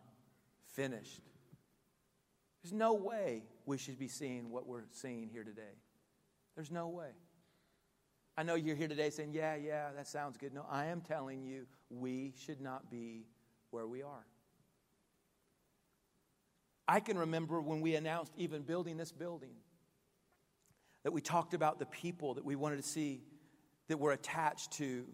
Finished. 0.73 1.21
There's 2.61 2.73
no 2.73 2.93
way 2.95 3.43
we 3.65 3.77
should 3.77 3.99
be 3.99 4.07
seeing 4.07 4.49
what 4.49 4.67
we're 4.67 4.85
seeing 4.91 5.29
here 5.31 5.43
today. 5.43 5.77
There's 6.55 6.71
no 6.71 6.89
way. 6.89 7.11
I 8.35 8.43
know 8.43 8.55
you're 8.55 8.75
here 8.75 8.87
today 8.87 9.11
saying, 9.11 9.33
yeah, 9.33 9.55
yeah, 9.55 9.89
that 9.95 10.07
sounds 10.07 10.35
good. 10.37 10.53
No, 10.53 10.65
I 10.69 10.85
am 10.85 11.01
telling 11.01 11.43
you, 11.43 11.67
we 11.89 12.33
should 12.43 12.59
not 12.59 12.89
be 12.89 13.25
where 13.69 13.85
we 13.85 14.01
are. 14.01 14.25
I 16.87 17.01
can 17.01 17.17
remember 17.17 17.61
when 17.61 17.81
we 17.81 17.95
announced 17.95 18.33
even 18.35 18.63
building 18.63 18.97
this 18.97 19.11
building 19.11 19.51
that 21.03 21.11
we 21.11 21.21
talked 21.21 21.53
about 21.53 21.79
the 21.79 21.85
people 21.85 22.33
that 22.35 22.45
we 22.45 22.55
wanted 22.55 22.77
to 22.77 22.83
see 22.83 23.21
that 23.87 23.99
were 23.99 24.11
attached 24.11 24.71
to 24.73 25.05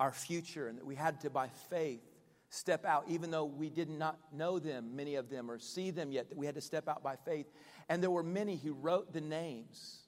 our 0.00 0.12
future 0.12 0.68
and 0.68 0.78
that 0.78 0.84
we 0.84 0.94
had 0.94 1.20
to, 1.20 1.30
by 1.30 1.48
faith, 1.70 2.00
step 2.48 2.84
out, 2.84 3.04
even 3.08 3.30
though 3.30 3.44
we 3.44 3.70
did 3.70 3.88
not 3.88 4.18
know 4.32 4.58
them, 4.58 4.94
many 4.94 5.16
of 5.16 5.28
them, 5.28 5.50
or 5.50 5.58
see 5.58 5.90
them 5.90 6.12
yet, 6.12 6.28
that 6.28 6.38
we 6.38 6.46
had 6.46 6.54
to 6.54 6.60
step 6.60 6.88
out 6.88 7.02
by 7.02 7.16
faith. 7.16 7.46
And 7.88 8.02
there 8.02 8.10
were 8.10 8.22
many 8.22 8.56
who 8.56 8.72
wrote 8.74 9.12
the 9.12 9.20
names, 9.20 10.00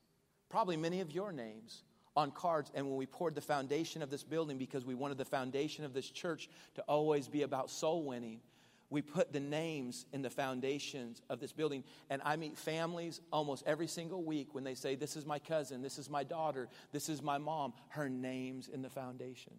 probably 0.49 0.77
many 0.77 1.01
of 1.01 1.11
your 1.11 1.33
names, 1.33 1.83
on 2.17 2.31
cards. 2.31 2.71
And 2.75 2.87
when 2.87 2.97
we 2.97 3.07
poured 3.07 3.35
the 3.35 3.41
foundation 3.41 4.03
of 4.03 4.11
this 4.11 4.25
building, 4.25 4.59
because 4.59 4.85
we 4.85 4.95
wanted 4.95 5.19
the 5.19 5.25
foundation 5.25 5.85
of 5.85 5.95
this 5.95 6.11
church 6.11 6.49
to 6.75 6.83
always 6.83 7.29
be 7.29 7.43
about 7.43 7.71
soul 7.71 8.03
winning, 8.05 8.41
we 8.91 9.03
put 9.03 9.33
the 9.33 9.41
names 9.41 10.07
in 10.13 10.23
the 10.23 10.31
foundations 10.31 11.21
of 11.29 11.41
this 11.41 11.53
building. 11.53 11.85
And 12.09 12.23
I 12.25 12.37
meet 12.37 12.57
families 12.57 13.21
almost 13.33 13.65
every 13.67 13.87
single 13.87 14.23
week 14.23 14.55
when 14.55 14.65
they 14.65 14.75
say, 14.75 14.95
This 14.95 15.17
is 15.17 15.27
my 15.27 15.39
cousin, 15.39 15.83
this 15.83 15.99
is 15.99 16.09
my 16.09 16.25
daughter, 16.25 16.69
this 16.93 17.09
is 17.09 17.23
my 17.23 17.39
mom, 17.39 17.75
her 17.89 18.09
name's 18.09 18.69
in 18.69 18.83
the 18.83 18.91
foundation. 18.91 19.55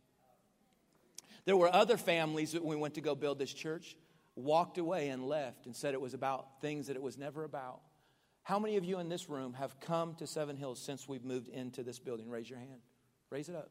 There 1.45 1.57
were 1.57 1.73
other 1.73 1.97
families 1.97 2.51
that 2.51 2.63
we 2.63 2.75
went 2.75 2.95
to 2.95 3.01
go 3.01 3.15
build 3.15 3.39
this 3.39 3.53
church 3.53 3.95
walked 4.39 4.77
away 4.77 5.09
and 5.09 5.27
left 5.27 5.65
and 5.65 5.75
said 5.75 5.93
it 5.93 6.01
was 6.01 6.13
about 6.13 6.61
things 6.61 6.87
that 6.87 6.95
it 6.95 7.01
was 7.01 7.17
never 7.17 7.43
about. 7.43 7.81
How 8.43 8.57
many 8.57 8.77
of 8.77 8.83
you 8.83 8.99
in 8.99 9.09
this 9.09 9.29
room 9.29 9.53
have 9.53 9.79
come 9.79 10.15
to 10.15 10.25
Seven 10.25 10.57
Hills 10.57 10.79
since 10.79 11.07
we've 11.07 11.25
moved 11.25 11.49
into 11.49 11.83
this 11.83 11.99
building? 11.99 12.29
Raise 12.29 12.49
your 12.49 12.59
hand. 12.59 12.79
Raise 13.29 13.49
it 13.49 13.55
up. 13.55 13.69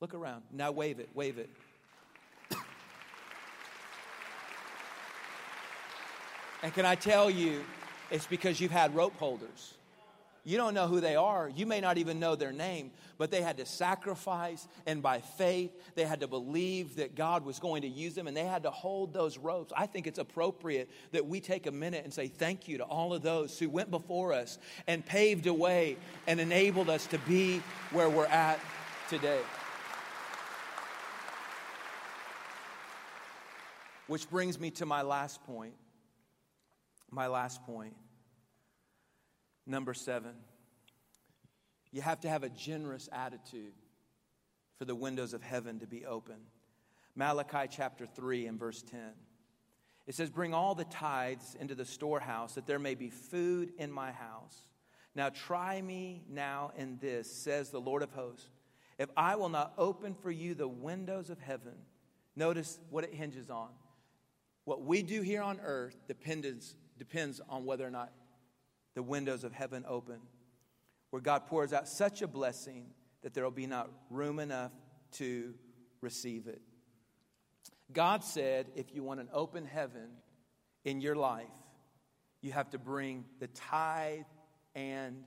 Look 0.00 0.14
around. 0.14 0.42
Now 0.52 0.72
wave 0.72 1.00
it. 1.00 1.10
Wave 1.14 1.38
it. 1.38 1.50
And 6.62 6.72
can 6.74 6.86
I 6.86 6.94
tell 6.94 7.30
you, 7.30 7.64
it's 8.10 8.26
because 8.26 8.60
you've 8.60 8.70
had 8.70 8.94
rope 8.94 9.16
holders. 9.18 9.74
You 10.44 10.56
don't 10.56 10.72
know 10.72 10.86
who 10.86 11.00
they 11.00 11.14
are. 11.14 11.50
You 11.54 11.66
may 11.66 11.80
not 11.80 11.98
even 11.98 12.18
know 12.18 12.34
their 12.34 12.52
name, 12.52 12.92
but 13.18 13.30
they 13.30 13.42
had 13.42 13.58
to 13.58 13.66
sacrifice, 13.66 14.66
and 14.86 15.02
by 15.02 15.20
faith, 15.20 15.70
they 15.94 16.04
had 16.04 16.20
to 16.20 16.26
believe 16.26 16.96
that 16.96 17.14
God 17.14 17.44
was 17.44 17.58
going 17.58 17.82
to 17.82 17.88
use 17.88 18.14
them, 18.14 18.26
and 18.26 18.34
they 18.34 18.46
had 18.46 18.62
to 18.62 18.70
hold 18.70 19.12
those 19.12 19.36
ropes. 19.36 19.74
I 19.76 19.86
think 19.86 20.06
it's 20.06 20.18
appropriate 20.18 20.88
that 21.12 21.26
we 21.26 21.40
take 21.40 21.66
a 21.66 21.70
minute 21.70 22.04
and 22.04 22.14
say 22.14 22.28
thank 22.28 22.66
you 22.66 22.78
to 22.78 22.84
all 22.84 23.12
of 23.12 23.20
those 23.20 23.58
who 23.58 23.68
went 23.68 23.90
before 23.90 24.32
us 24.32 24.58
and 24.86 25.04
paved 25.04 25.46
a 25.48 25.52
way 25.52 25.98
and 26.26 26.40
enabled 26.40 26.88
us 26.88 27.06
to 27.08 27.18
be 27.18 27.60
where 27.90 28.08
we're 28.08 28.24
at 28.24 28.58
today. 29.10 29.40
Which 34.06 34.30
brings 34.30 34.58
me 34.58 34.70
to 34.70 34.86
my 34.86 35.02
last 35.02 35.44
point. 35.44 35.74
My 37.10 37.26
last 37.26 37.62
point. 37.64 37.94
Number 39.66 39.94
seven, 39.94 40.32
you 41.90 42.00
have 42.02 42.20
to 42.20 42.28
have 42.28 42.42
a 42.42 42.48
generous 42.48 43.08
attitude 43.12 43.72
for 44.78 44.84
the 44.84 44.94
windows 44.94 45.34
of 45.34 45.42
heaven 45.42 45.80
to 45.80 45.86
be 45.86 46.06
open. 46.06 46.36
Malachi 47.14 47.68
chapter 47.70 48.06
3 48.06 48.46
and 48.46 48.58
verse 48.58 48.82
10. 48.82 49.00
It 50.06 50.14
says, 50.14 50.30
Bring 50.30 50.54
all 50.54 50.74
the 50.74 50.84
tithes 50.84 51.56
into 51.58 51.74
the 51.74 51.84
storehouse, 51.84 52.54
that 52.54 52.66
there 52.66 52.78
may 52.78 52.94
be 52.94 53.10
food 53.10 53.72
in 53.76 53.92
my 53.92 54.12
house. 54.12 54.62
Now 55.14 55.28
try 55.30 55.82
me 55.82 56.22
now 56.30 56.70
in 56.76 56.98
this, 57.00 57.30
says 57.30 57.70
the 57.70 57.80
Lord 57.80 58.02
of 58.02 58.12
hosts, 58.12 58.48
if 58.98 59.08
I 59.16 59.36
will 59.36 59.48
not 59.48 59.74
open 59.76 60.14
for 60.14 60.30
you 60.30 60.54
the 60.54 60.68
windows 60.68 61.28
of 61.28 61.40
heaven. 61.40 61.74
Notice 62.36 62.78
what 62.90 63.04
it 63.04 63.12
hinges 63.12 63.50
on. 63.50 63.68
What 64.64 64.82
we 64.82 65.02
do 65.02 65.22
here 65.22 65.42
on 65.42 65.60
earth 65.60 65.96
depends, 66.06 66.76
depends 66.98 67.40
on 67.48 67.64
whether 67.64 67.86
or 67.86 67.90
not 67.90 68.12
the 68.94 69.02
windows 69.02 69.44
of 69.44 69.52
heaven 69.52 69.84
open, 69.88 70.18
where 71.10 71.22
God 71.22 71.46
pours 71.46 71.72
out 71.72 71.88
such 71.88 72.22
a 72.22 72.26
blessing 72.26 72.86
that 73.22 73.34
there 73.34 73.44
will 73.44 73.50
be 73.50 73.66
not 73.66 73.90
room 74.10 74.38
enough 74.38 74.72
to 75.12 75.54
receive 76.00 76.46
it. 76.46 76.60
God 77.92 78.22
said 78.22 78.66
if 78.76 78.94
you 78.94 79.02
want 79.02 79.20
an 79.20 79.28
open 79.32 79.64
heaven 79.64 80.08
in 80.84 81.00
your 81.00 81.14
life, 81.14 81.46
you 82.40 82.52
have 82.52 82.70
to 82.70 82.78
bring 82.78 83.24
the 83.40 83.48
tithe 83.48 84.24
and 84.74 85.24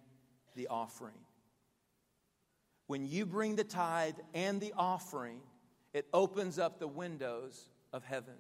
the 0.56 0.68
offering. 0.68 1.18
When 2.88 3.06
you 3.06 3.26
bring 3.26 3.56
the 3.56 3.64
tithe 3.64 4.16
and 4.34 4.60
the 4.60 4.74
offering, 4.78 5.40
it 5.94 6.08
opens 6.14 6.60
up 6.60 6.80
the 6.80 6.88
windows 6.88 7.70
of 7.92 8.04
heaven. 8.04 8.36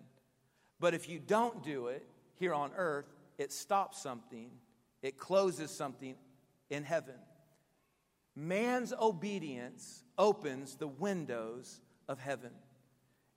But 0.79 0.93
if 0.93 1.09
you 1.09 1.19
don't 1.19 1.63
do 1.63 1.87
it 1.87 2.05
here 2.35 2.53
on 2.53 2.71
earth, 2.75 3.05
it 3.41 3.51
stops 3.51 4.01
something, 4.01 4.51
it 5.01 5.17
closes 5.17 5.71
something 5.71 6.15
in 6.69 6.83
heaven. 6.83 7.15
Man's 8.35 8.93
obedience 8.93 10.03
opens 10.17 10.75
the 10.75 10.87
windows 10.87 11.81
of 12.07 12.19
heaven. 12.19 12.51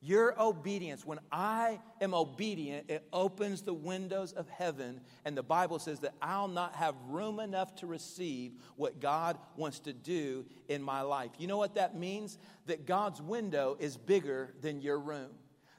Your 0.00 0.38
obedience, 0.38 1.06
when 1.06 1.18
I 1.32 1.80
am 2.02 2.12
obedient, 2.12 2.90
it 2.90 3.08
opens 3.10 3.62
the 3.62 3.72
windows 3.72 4.32
of 4.32 4.46
heaven. 4.50 5.00
And 5.24 5.34
the 5.34 5.42
Bible 5.42 5.78
says 5.78 6.00
that 6.00 6.12
I'll 6.20 6.46
not 6.46 6.74
have 6.74 6.94
room 7.08 7.40
enough 7.40 7.74
to 7.76 7.86
receive 7.86 8.52
what 8.76 9.00
God 9.00 9.38
wants 9.56 9.80
to 9.80 9.94
do 9.94 10.44
in 10.68 10.82
my 10.82 11.00
life. 11.00 11.30
You 11.38 11.46
know 11.46 11.56
what 11.56 11.76
that 11.76 11.96
means? 11.96 12.36
That 12.66 12.84
God's 12.84 13.22
window 13.22 13.78
is 13.80 13.96
bigger 13.96 14.54
than 14.60 14.82
your 14.82 15.00
room, 15.00 15.30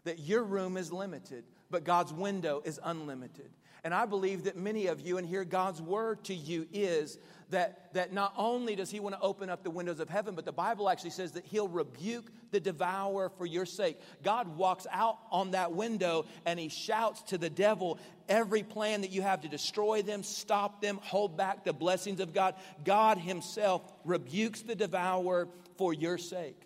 that 0.05 0.17
your 0.17 0.43
room 0.43 0.75
is 0.75 0.91
limited, 0.91 1.43
but 1.69 1.83
God's 1.83 2.11
window 2.11 2.63
is 2.65 2.79
unlimited. 2.83 3.51
And 3.85 3.93
I 3.93 4.07
believe 4.07 4.45
that 4.45 4.57
many 4.57 4.87
of 4.87 4.99
you, 4.99 5.19
and 5.19 5.27
here 5.27 5.45
God's 5.45 5.79
word 5.79 6.23
to 6.23 6.33
you 6.33 6.67
is 6.73 7.19
that, 7.51 7.93
that 7.93 8.11
not 8.11 8.33
only 8.35 8.75
does 8.75 8.89
He 8.89 8.99
want 8.99 9.13
to 9.13 9.21
open 9.21 9.47
up 9.47 9.63
the 9.63 9.69
windows 9.69 9.99
of 9.99 10.09
heaven, 10.09 10.33
but 10.33 10.43
the 10.43 10.51
Bible 10.51 10.89
actually 10.89 11.11
says 11.11 11.33
that 11.33 11.45
He'll 11.45 11.67
rebuke 11.67 12.31
the 12.49 12.59
devourer 12.59 13.29
for 13.29 13.45
your 13.45 13.67
sake. 13.67 13.99
God 14.23 14.57
walks 14.57 14.87
out 14.91 15.19
on 15.29 15.51
that 15.51 15.73
window 15.73 16.25
and 16.47 16.59
He 16.59 16.67
shouts 16.67 17.21
to 17.23 17.37
the 17.37 17.49
devil, 17.49 17.99
every 18.27 18.63
plan 18.63 19.01
that 19.01 19.11
you 19.11 19.21
have 19.21 19.41
to 19.41 19.47
destroy 19.47 20.01
them, 20.01 20.23
stop 20.23 20.81
them, 20.81 20.99
hold 21.03 21.37
back 21.37 21.63
the 21.63 21.71
blessings 21.71 22.19
of 22.19 22.33
God. 22.33 22.55
God 22.83 23.19
Himself 23.19 23.83
rebukes 24.03 24.63
the 24.63 24.73
devourer 24.73 25.47
for 25.77 25.93
your 25.93 26.17
sake. 26.17 26.59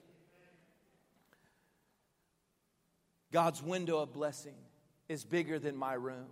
God's 3.34 3.62
window 3.62 3.98
of 3.98 4.14
blessing 4.14 4.56
is 5.10 5.26
bigger 5.26 5.60
than 5.60 5.76
my 5.76 5.96
room. 5.96 6.28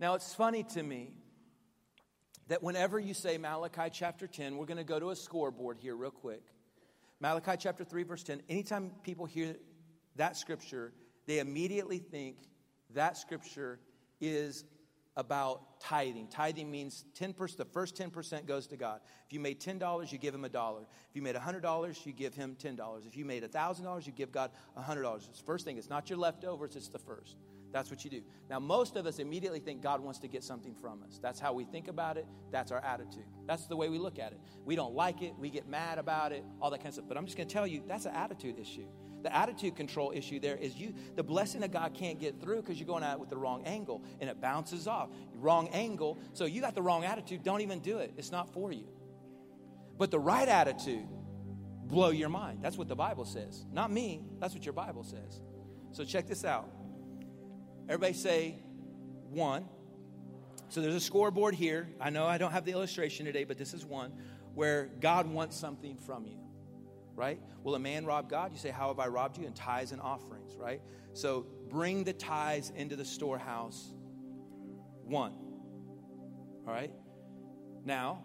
Now, 0.00 0.14
it's 0.14 0.34
funny 0.34 0.64
to 0.74 0.82
me 0.82 1.14
that 2.48 2.62
whenever 2.62 2.98
you 2.98 3.14
say 3.14 3.38
Malachi 3.38 3.90
chapter 3.92 4.26
10, 4.26 4.56
we're 4.56 4.66
going 4.66 4.78
to 4.78 4.84
go 4.84 4.98
to 4.98 5.10
a 5.10 5.16
scoreboard 5.16 5.78
here 5.78 5.96
real 5.96 6.10
quick. 6.10 6.42
Malachi 7.20 7.52
chapter 7.58 7.84
3, 7.84 8.02
verse 8.02 8.22
10, 8.22 8.42
anytime 8.48 8.90
people 9.02 9.24
hear 9.24 9.56
that 10.16 10.36
scripture, 10.36 10.92
they 11.26 11.38
immediately 11.38 11.98
think 11.98 12.36
that 12.90 13.16
scripture 13.16 13.78
is 14.20 14.64
about 15.16 15.80
tithing. 15.80 16.26
Tithing 16.28 16.70
means 16.70 17.04
10%, 17.18 17.56
the 17.56 17.64
first 17.64 17.96
10% 17.96 18.46
goes 18.46 18.66
to 18.66 18.76
God. 18.76 19.00
If 19.26 19.32
you 19.32 19.38
made 19.38 19.60
$10, 19.60 20.10
you 20.12 20.18
give 20.18 20.34
him 20.34 20.44
a 20.44 20.48
dollar. 20.48 20.82
If 20.82 21.14
you 21.14 21.22
made 21.22 21.36
$100, 21.36 22.06
you 22.06 22.12
give 22.12 22.34
him 22.34 22.56
$10. 22.60 23.06
If 23.06 23.16
you 23.16 23.24
made 23.24 23.44
$1,000, 23.44 24.06
you 24.06 24.12
give 24.12 24.32
God 24.32 24.50
$100. 24.76 25.16
It's 25.28 25.38
the 25.38 25.44
first 25.44 25.64
thing. 25.64 25.78
It's 25.78 25.88
not 25.88 26.10
your 26.10 26.18
leftovers, 26.18 26.74
it's 26.74 26.88
the 26.88 26.98
first. 26.98 27.36
That's 27.74 27.90
what 27.90 28.04
you 28.04 28.10
do. 28.10 28.22
Now, 28.48 28.60
most 28.60 28.94
of 28.94 29.04
us 29.04 29.18
immediately 29.18 29.58
think 29.58 29.82
God 29.82 30.00
wants 30.00 30.20
to 30.20 30.28
get 30.28 30.44
something 30.44 30.76
from 30.76 31.02
us. 31.02 31.18
That's 31.20 31.40
how 31.40 31.52
we 31.52 31.64
think 31.64 31.88
about 31.88 32.16
it. 32.16 32.24
That's 32.52 32.70
our 32.70 32.78
attitude. 32.78 33.24
That's 33.48 33.66
the 33.66 33.74
way 33.74 33.88
we 33.88 33.98
look 33.98 34.20
at 34.20 34.30
it. 34.30 34.38
We 34.64 34.76
don't 34.76 34.94
like 34.94 35.22
it. 35.22 35.34
We 35.36 35.50
get 35.50 35.68
mad 35.68 35.98
about 35.98 36.30
it, 36.30 36.44
all 36.62 36.70
that 36.70 36.78
kind 36.78 36.86
of 36.86 36.94
stuff. 36.94 37.06
But 37.08 37.16
I'm 37.16 37.24
just 37.24 37.36
going 37.36 37.48
to 37.48 37.52
tell 37.52 37.66
you 37.66 37.82
that's 37.88 38.06
an 38.06 38.14
attitude 38.14 38.60
issue. 38.60 38.86
The 39.24 39.36
attitude 39.36 39.74
control 39.74 40.12
issue 40.14 40.38
there 40.38 40.54
is 40.54 40.76
you, 40.76 40.94
the 41.16 41.24
blessing 41.24 41.64
of 41.64 41.72
God 41.72 41.94
can't 41.94 42.20
get 42.20 42.40
through 42.40 42.62
because 42.62 42.78
you're 42.78 42.86
going 42.86 43.02
at 43.02 43.14
it 43.14 43.18
with 43.18 43.30
the 43.30 43.36
wrong 43.36 43.64
angle 43.64 44.04
and 44.20 44.30
it 44.30 44.40
bounces 44.40 44.86
off. 44.86 45.08
Wrong 45.34 45.66
angle. 45.72 46.16
So 46.32 46.44
you 46.44 46.60
got 46.60 46.76
the 46.76 46.82
wrong 46.82 47.04
attitude. 47.04 47.42
Don't 47.42 47.62
even 47.62 47.80
do 47.80 47.98
it. 47.98 48.12
It's 48.16 48.30
not 48.30 48.52
for 48.52 48.70
you. 48.70 48.86
But 49.98 50.12
the 50.12 50.20
right 50.20 50.48
attitude, 50.48 51.08
blow 51.86 52.10
your 52.10 52.28
mind. 52.28 52.60
That's 52.62 52.78
what 52.78 52.86
the 52.86 52.94
Bible 52.94 53.24
says. 53.24 53.66
Not 53.72 53.90
me. 53.90 54.22
That's 54.38 54.54
what 54.54 54.64
your 54.64 54.74
Bible 54.74 55.02
says. 55.02 55.40
So 55.90 56.04
check 56.04 56.28
this 56.28 56.44
out. 56.44 56.68
Everybody 57.88 58.14
say 58.14 58.58
one. 59.30 59.66
So 60.68 60.80
there's 60.80 60.94
a 60.94 61.00
scoreboard 61.00 61.54
here. 61.54 61.88
I 62.00 62.10
know 62.10 62.26
I 62.26 62.38
don't 62.38 62.52
have 62.52 62.64
the 62.64 62.72
illustration 62.72 63.26
today, 63.26 63.44
but 63.44 63.58
this 63.58 63.74
is 63.74 63.84
one 63.84 64.12
where 64.54 64.90
God 65.00 65.26
wants 65.26 65.56
something 65.56 65.96
from 65.98 66.26
you, 66.26 66.38
right? 67.14 67.40
Will 67.62 67.74
a 67.74 67.78
man 67.78 68.06
rob 68.06 68.30
God? 68.30 68.52
You 68.52 68.58
say, 68.58 68.70
How 68.70 68.88
have 68.88 68.98
I 68.98 69.08
robbed 69.08 69.36
you? 69.38 69.46
In 69.46 69.52
tithes 69.52 69.92
and 69.92 70.00
offerings, 70.00 70.56
right? 70.56 70.80
So 71.12 71.46
bring 71.68 72.04
the 72.04 72.12
tithes 72.12 72.70
into 72.74 72.96
the 72.96 73.04
storehouse. 73.04 73.92
One. 75.04 75.32
All 76.66 76.72
right? 76.72 76.92
Now, 77.84 78.24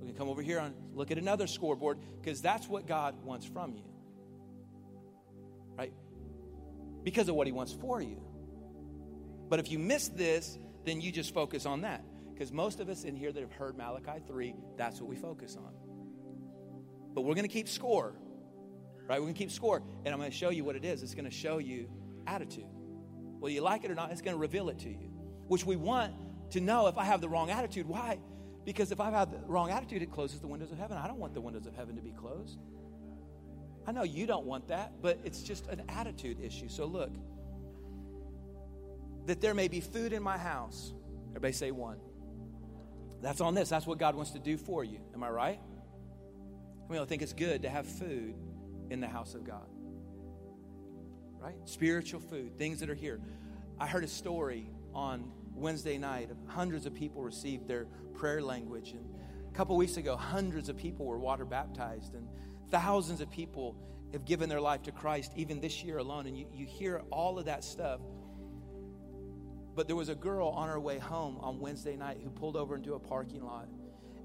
we 0.00 0.08
can 0.08 0.16
come 0.16 0.28
over 0.28 0.42
here 0.42 0.58
and 0.58 0.74
look 0.94 1.10
at 1.10 1.18
another 1.18 1.46
scoreboard 1.46 1.98
because 2.20 2.42
that's 2.42 2.66
what 2.66 2.86
God 2.86 3.22
wants 3.22 3.46
from 3.46 3.74
you. 3.74 3.84
Right? 5.76 5.92
Because 7.04 7.28
of 7.28 7.36
what 7.36 7.46
He 7.46 7.52
wants 7.52 7.72
for 7.72 8.02
you. 8.02 8.27
But 9.48 9.58
if 9.58 9.70
you 9.70 9.78
miss 9.78 10.08
this, 10.08 10.58
then 10.84 11.00
you 11.00 11.12
just 11.12 11.32
focus 11.32 11.66
on 11.66 11.82
that. 11.82 12.04
Because 12.32 12.52
most 12.52 12.80
of 12.80 12.88
us 12.88 13.04
in 13.04 13.16
here 13.16 13.32
that 13.32 13.40
have 13.40 13.52
heard 13.52 13.76
Malachi 13.76 14.22
3, 14.26 14.54
that's 14.76 15.00
what 15.00 15.08
we 15.08 15.16
focus 15.16 15.56
on. 15.56 15.72
But 17.14 17.22
we're 17.22 17.34
going 17.34 17.48
to 17.48 17.52
keep 17.52 17.68
score, 17.68 18.14
right? 19.08 19.18
We're 19.18 19.26
going 19.26 19.34
to 19.34 19.38
keep 19.38 19.50
score. 19.50 19.82
And 20.04 20.14
I'm 20.14 20.20
going 20.20 20.30
to 20.30 20.36
show 20.36 20.50
you 20.50 20.64
what 20.64 20.76
it 20.76 20.84
is. 20.84 21.02
It's 21.02 21.14
going 21.14 21.24
to 21.24 21.30
show 21.30 21.58
you 21.58 21.88
attitude. 22.26 22.66
Whether 23.40 23.54
you 23.54 23.62
like 23.62 23.84
it 23.84 23.90
or 23.90 23.94
not, 23.94 24.12
it's 24.12 24.22
going 24.22 24.36
to 24.36 24.40
reveal 24.40 24.68
it 24.68 24.78
to 24.80 24.88
you, 24.88 25.10
which 25.48 25.64
we 25.66 25.76
want 25.76 26.12
to 26.50 26.60
know 26.60 26.86
if 26.86 26.96
I 26.96 27.04
have 27.04 27.20
the 27.20 27.28
wrong 27.28 27.50
attitude. 27.50 27.86
Why? 27.86 28.18
Because 28.64 28.92
if 28.92 29.00
I 29.00 29.10
have 29.10 29.30
the 29.30 29.38
wrong 29.46 29.70
attitude, 29.70 30.02
it 30.02 30.12
closes 30.12 30.40
the 30.40 30.46
windows 30.46 30.70
of 30.70 30.78
heaven. 30.78 30.96
I 30.96 31.06
don't 31.06 31.18
want 31.18 31.34
the 31.34 31.40
windows 31.40 31.66
of 31.66 31.74
heaven 31.74 31.96
to 31.96 32.02
be 32.02 32.10
closed. 32.10 32.58
I 33.86 33.92
know 33.92 34.02
you 34.02 34.26
don't 34.26 34.44
want 34.44 34.68
that, 34.68 35.00
but 35.00 35.18
it's 35.24 35.42
just 35.42 35.66
an 35.68 35.82
attitude 35.88 36.38
issue. 36.40 36.68
So 36.68 36.84
look, 36.84 37.10
that 39.28 39.40
there 39.42 39.54
may 39.54 39.68
be 39.68 39.80
food 39.80 40.12
in 40.12 40.22
my 40.22 40.38
house. 40.38 40.92
Everybody 41.30 41.52
say 41.52 41.70
one. 41.70 41.98
That's 43.20 43.40
on 43.40 43.54
this. 43.54 43.68
That's 43.68 43.86
what 43.86 43.98
God 43.98 44.14
wants 44.14 44.30
to 44.32 44.38
do 44.38 44.56
for 44.56 44.84
you. 44.84 45.00
Am 45.14 45.22
I 45.22 45.28
right? 45.28 45.60
I 46.88 46.92
mean, 46.92 47.02
I 47.02 47.04
think 47.04 47.20
it's 47.20 47.34
good 47.34 47.62
to 47.62 47.68
have 47.68 47.86
food 47.86 48.34
in 48.90 49.00
the 49.00 49.06
house 49.06 49.34
of 49.34 49.44
God. 49.44 49.66
Right? 51.38 51.56
Spiritual 51.66 52.20
food, 52.20 52.56
things 52.56 52.80
that 52.80 52.88
are 52.88 52.94
here. 52.94 53.20
I 53.78 53.86
heard 53.86 54.02
a 54.02 54.08
story 54.08 54.70
on 54.94 55.30
Wednesday 55.54 55.98
night 55.98 56.30
of 56.30 56.38
hundreds 56.46 56.86
of 56.86 56.94
people 56.94 57.22
received 57.22 57.68
their 57.68 57.86
prayer 58.14 58.40
language. 58.40 58.92
And 58.92 59.04
a 59.50 59.54
couple 59.54 59.76
weeks 59.76 59.98
ago, 59.98 60.16
hundreds 60.16 60.70
of 60.70 60.76
people 60.78 61.04
were 61.04 61.18
water 61.18 61.44
baptized, 61.44 62.14
and 62.14 62.26
thousands 62.70 63.20
of 63.20 63.30
people 63.30 63.76
have 64.12 64.24
given 64.24 64.48
their 64.48 64.60
life 64.60 64.82
to 64.84 64.92
Christ 64.92 65.32
even 65.36 65.60
this 65.60 65.84
year 65.84 65.98
alone. 65.98 66.26
And 66.26 66.36
you, 66.36 66.46
you 66.52 66.64
hear 66.64 67.02
all 67.10 67.38
of 67.38 67.44
that 67.44 67.62
stuff. 67.62 68.00
But 69.78 69.86
there 69.86 69.94
was 69.94 70.08
a 70.08 70.16
girl 70.16 70.48
on 70.48 70.68
her 70.68 70.80
way 70.80 70.98
home 70.98 71.38
on 71.40 71.60
Wednesday 71.60 71.94
night 71.94 72.18
who 72.20 72.30
pulled 72.30 72.56
over 72.56 72.74
into 72.74 72.94
a 72.94 72.98
parking 72.98 73.44
lot 73.44 73.68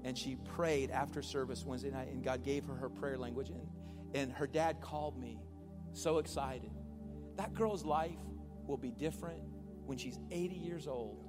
and 0.02 0.18
she 0.18 0.34
prayed 0.34 0.90
after 0.90 1.22
service 1.22 1.64
Wednesday 1.64 1.90
night, 1.90 2.08
and 2.08 2.24
God 2.24 2.42
gave 2.42 2.64
her 2.64 2.74
her 2.74 2.88
prayer 2.88 3.16
language. 3.16 3.50
And, 3.50 3.68
and 4.14 4.32
her 4.32 4.48
dad 4.48 4.80
called 4.80 5.16
me, 5.16 5.38
so 5.92 6.18
excited. 6.18 6.72
That 7.36 7.54
girl's 7.54 7.84
life 7.84 8.18
will 8.66 8.76
be 8.76 8.90
different 8.90 9.42
when 9.86 9.96
she's 9.96 10.18
80 10.32 10.56
years 10.56 10.88
old. 10.88 11.24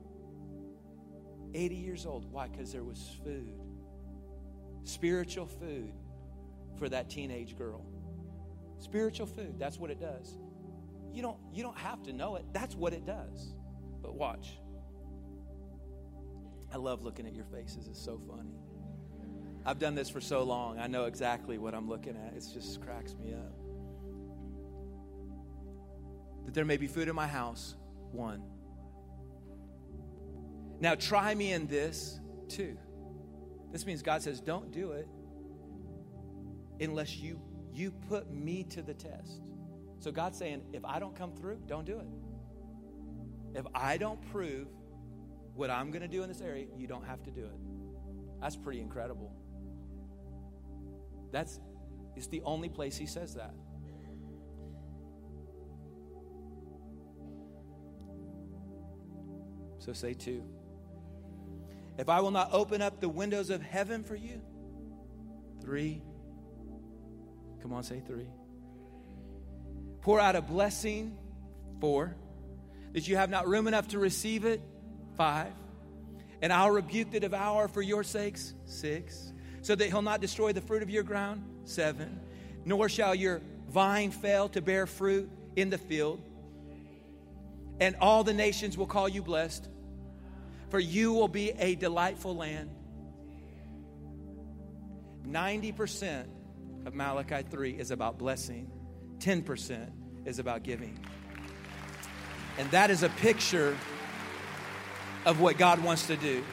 80 1.53 1.75
years 1.75 2.07
old. 2.07 2.25
Why? 2.31 2.47
Because 2.47 2.71
there 2.71 2.83
was 2.83 3.19
food, 3.23 3.59
spiritual 4.85 5.45
food 5.45 5.93
for 6.79 6.89
that 6.89 7.11
teenage 7.11 7.55
girl. 7.55 7.85
Spiritual 8.79 9.27
food, 9.27 9.59
that's 9.59 9.77
what 9.77 9.91
it 9.91 9.99
does. 9.99 10.35
You 11.13 11.21
don't, 11.21 11.37
you 11.53 11.61
don't 11.61 11.77
have 11.77 12.01
to 12.05 12.11
know 12.11 12.37
it, 12.37 12.45
that's 12.53 12.73
what 12.73 12.91
it 12.91 13.05
does. 13.05 13.54
But 14.05 14.13
watch. 14.13 14.59
I 16.71 16.77
love 16.77 17.01
looking 17.01 17.25
at 17.25 17.33
your 17.33 17.45
faces. 17.45 17.87
It's 17.87 17.99
so 17.99 18.21
funny. 18.29 18.53
I've 19.65 19.79
done 19.79 19.95
this 19.95 20.09
for 20.09 20.21
so 20.21 20.43
long. 20.43 20.77
I 20.77 20.85
know 20.85 21.05
exactly 21.05 21.57
what 21.57 21.73
I'm 21.73 21.89
looking 21.89 22.15
at. 22.15 22.33
It 22.35 22.43
just 22.53 22.81
cracks 22.81 23.15
me 23.15 23.33
up. 23.33 23.51
That 26.45 26.53
there 26.53 26.65
may 26.65 26.77
be 26.77 26.85
food 26.85 27.07
in 27.07 27.15
my 27.15 27.25
house, 27.25 27.73
one. 28.11 28.43
Now 30.79 30.93
try 30.93 31.33
me 31.33 31.51
in 31.51 31.65
this, 31.65 32.19
two. 32.47 32.77
This 33.71 33.87
means 33.87 34.03
God 34.03 34.21
says, 34.21 34.39
don't 34.39 34.71
do 34.71 34.91
it 34.91 35.07
unless 36.79 37.15
you 37.15 37.41
you 37.73 37.89
put 37.89 38.31
me 38.31 38.63
to 38.65 38.83
the 38.83 38.93
test. 38.93 39.41
So 39.99 40.11
God's 40.11 40.37
saying, 40.37 40.61
if 40.73 40.85
I 40.85 40.99
don't 40.99 41.15
come 41.15 41.33
through, 41.33 41.57
don't 41.65 41.85
do 41.85 41.97
it. 41.97 42.07
If 43.55 43.65
I 43.73 43.97
don't 43.97 44.19
prove 44.31 44.67
what 45.55 45.69
I'm 45.69 45.89
going 45.89 46.01
to 46.01 46.09
do 46.09 46.21
in 46.21 46.29
this 46.29 46.41
area, 46.41 46.67
you 46.77 46.87
don't 46.87 47.05
have 47.05 47.23
to 47.23 47.31
do 47.31 47.45
it. 47.45 47.57
That's 48.41 48.57
pretty 48.57 48.81
incredible. 48.81 49.31
That's 51.31 51.59
it's 52.15 52.27
the 52.27 52.41
only 52.43 52.69
place 52.69 52.97
he 52.97 53.05
says 53.05 53.35
that. 53.35 53.53
So 59.79 59.93
say 59.93 60.13
two. 60.13 60.43
If 61.97 62.09
I 62.09 62.19
will 62.19 62.31
not 62.31 62.49
open 62.51 62.81
up 62.81 62.99
the 62.99 63.07
windows 63.09 63.49
of 63.49 63.61
heaven 63.61 64.03
for 64.03 64.15
you, 64.15 64.41
three. 65.61 66.01
Come 67.61 67.71
on, 67.71 67.83
say 67.83 68.01
three. 68.05 68.27
Pour 70.01 70.19
out 70.19 70.35
a 70.35 70.41
blessing, 70.41 71.17
four. 71.79 72.15
That 72.95 73.09
you 73.09 73.17
have 73.17 73.29
not 73.29 73.45
room 73.45 73.67
enough 73.67 73.89
to 73.89 73.99
receive 73.99 74.45
it, 74.45 74.61
five. 75.17 75.51
And 76.41 76.53
I'll 76.53 76.71
rebuke 76.71 77.11
the 77.11 77.19
devourer 77.19 77.67
for 77.67 77.81
your 77.81 78.03
sakes, 78.03 78.53
six. 78.65 79.33
So 79.63 79.75
that 79.75 79.89
he'll 79.89 80.01
not 80.01 80.21
destroy 80.21 80.53
the 80.53 80.61
fruit 80.61 80.81
of 80.81 80.89
your 80.89 81.03
ground, 81.03 81.43
seven. 81.65 82.21
Nor 82.63 82.87
shall 82.87 83.13
your 83.13 83.41
vine 83.69 84.11
fail 84.11 84.47
to 84.49 84.61
bear 84.61 84.87
fruit 84.87 85.29
in 85.57 85.69
the 85.69 85.77
field. 85.77 86.21
And 87.81 87.97
all 87.99 88.23
the 88.23 88.33
nations 88.33 88.77
will 88.77 88.87
call 88.87 89.09
you 89.09 89.21
blessed, 89.21 89.67
for 90.69 90.79
you 90.79 91.11
will 91.11 91.27
be 91.27 91.49
a 91.49 91.75
delightful 91.75 92.33
land. 92.33 92.69
90% 95.27 96.27
of 96.85 96.93
Malachi 96.93 97.43
3 97.49 97.71
is 97.71 97.91
about 97.91 98.17
blessing, 98.17 98.71
10% 99.17 99.89
is 100.25 100.39
about 100.39 100.63
giving. 100.63 100.97
And 102.57 102.69
that 102.71 102.89
is 102.89 103.03
a 103.03 103.09
picture 103.09 103.77
of 105.25 105.41
what 105.41 105.57
God 105.57 105.83
wants 105.83 106.07
to 106.07 106.15
do. 106.15 106.43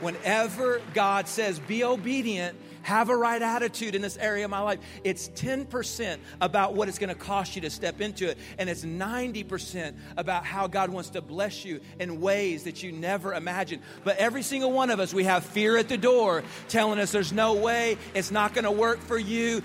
Whenever 0.00 0.80
God 0.92 1.28
says, 1.28 1.58
be 1.60 1.84
obedient, 1.84 2.58
have 2.82 3.08
a 3.08 3.16
right 3.16 3.40
attitude 3.40 3.94
in 3.94 4.02
this 4.02 4.18
area 4.18 4.44
of 4.44 4.50
my 4.50 4.60
life. 4.60 4.78
It's 5.04 5.30
10% 5.30 6.18
about 6.40 6.74
what 6.74 6.88
it's 6.88 6.98
going 6.98 7.08
to 7.08 7.14
cost 7.14 7.56
you 7.56 7.62
to 7.62 7.70
step 7.70 8.00
into 8.02 8.28
it, 8.28 8.36
and 8.58 8.68
it's 8.68 8.84
90% 8.84 9.94
about 10.18 10.44
how 10.44 10.66
God 10.66 10.90
wants 10.90 11.10
to 11.10 11.22
bless 11.22 11.64
you 11.64 11.80
in 11.98 12.20
ways 12.20 12.64
that 12.64 12.82
you 12.82 12.92
never 12.92 13.32
imagined. 13.32 13.82
But 14.04 14.18
every 14.18 14.42
single 14.42 14.70
one 14.70 14.90
of 14.90 15.00
us, 15.00 15.14
we 15.14 15.24
have 15.24 15.44
fear 15.44 15.78
at 15.78 15.88
the 15.88 15.96
door 15.96 16.44
telling 16.68 16.98
us 16.98 17.10
there's 17.10 17.32
no 17.32 17.54
way, 17.54 17.96
it's 18.14 18.30
not 18.30 18.52
going 18.52 18.64
to 18.64 18.70
work 18.70 19.00
for 19.00 19.18
you. 19.18 19.62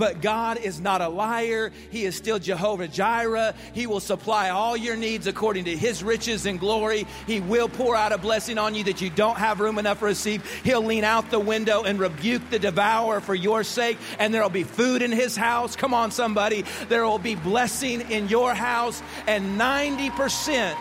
But 0.00 0.22
God 0.22 0.56
is 0.56 0.80
not 0.80 1.02
a 1.02 1.10
liar. 1.10 1.72
He 1.90 2.06
is 2.06 2.16
still 2.16 2.38
Jehovah 2.38 2.88
Jireh. 2.88 3.52
He 3.74 3.86
will 3.86 4.00
supply 4.00 4.48
all 4.48 4.74
your 4.74 4.96
needs 4.96 5.26
according 5.26 5.66
to 5.66 5.76
His 5.76 6.02
riches 6.02 6.46
and 6.46 6.58
glory. 6.58 7.06
He 7.26 7.40
will 7.40 7.68
pour 7.68 7.94
out 7.94 8.10
a 8.10 8.16
blessing 8.16 8.56
on 8.56 8.74
you 8.74 8.84
that 8.84 9.02
you 9.02 9.10
don't 9.10 9.36
have 9.36 9.60
room 9.60 9.78
enough 9.78 9.98
to 9.98 10.06
receive. 10.06 10.42
He'll 10.64 10.80
lean 10.82 11.04
out 11.04 11.30
the 11.30 11.38
window 11.38 11.82
and 11.82 12.00
rebuke 12.00 12.48
the 12.48 12.58
devourer 12.58 13.20
for 13.20 13.34
your 13.34 13.62
sake, 13.62 13.98
and 14.18 14.32
there 14.32 14.40
will 14.40 14.48
be 14.48 14.64
food 14.64 15.02
in 15.02 15.12
His 15.12 15.36
house. 15.36 15.76
Come 15.76 15.92
on, 15.92 16.12
somebody. 16.12 16.64
There 16.88 17.04
will 17.04 17.18
be 17.18 17.34
blessing 17.34 18.10
in 18.10 18.30
your 18.30 18.54
house, 18.54 19.02
and 19.26 19.60
90% 19.60 20.78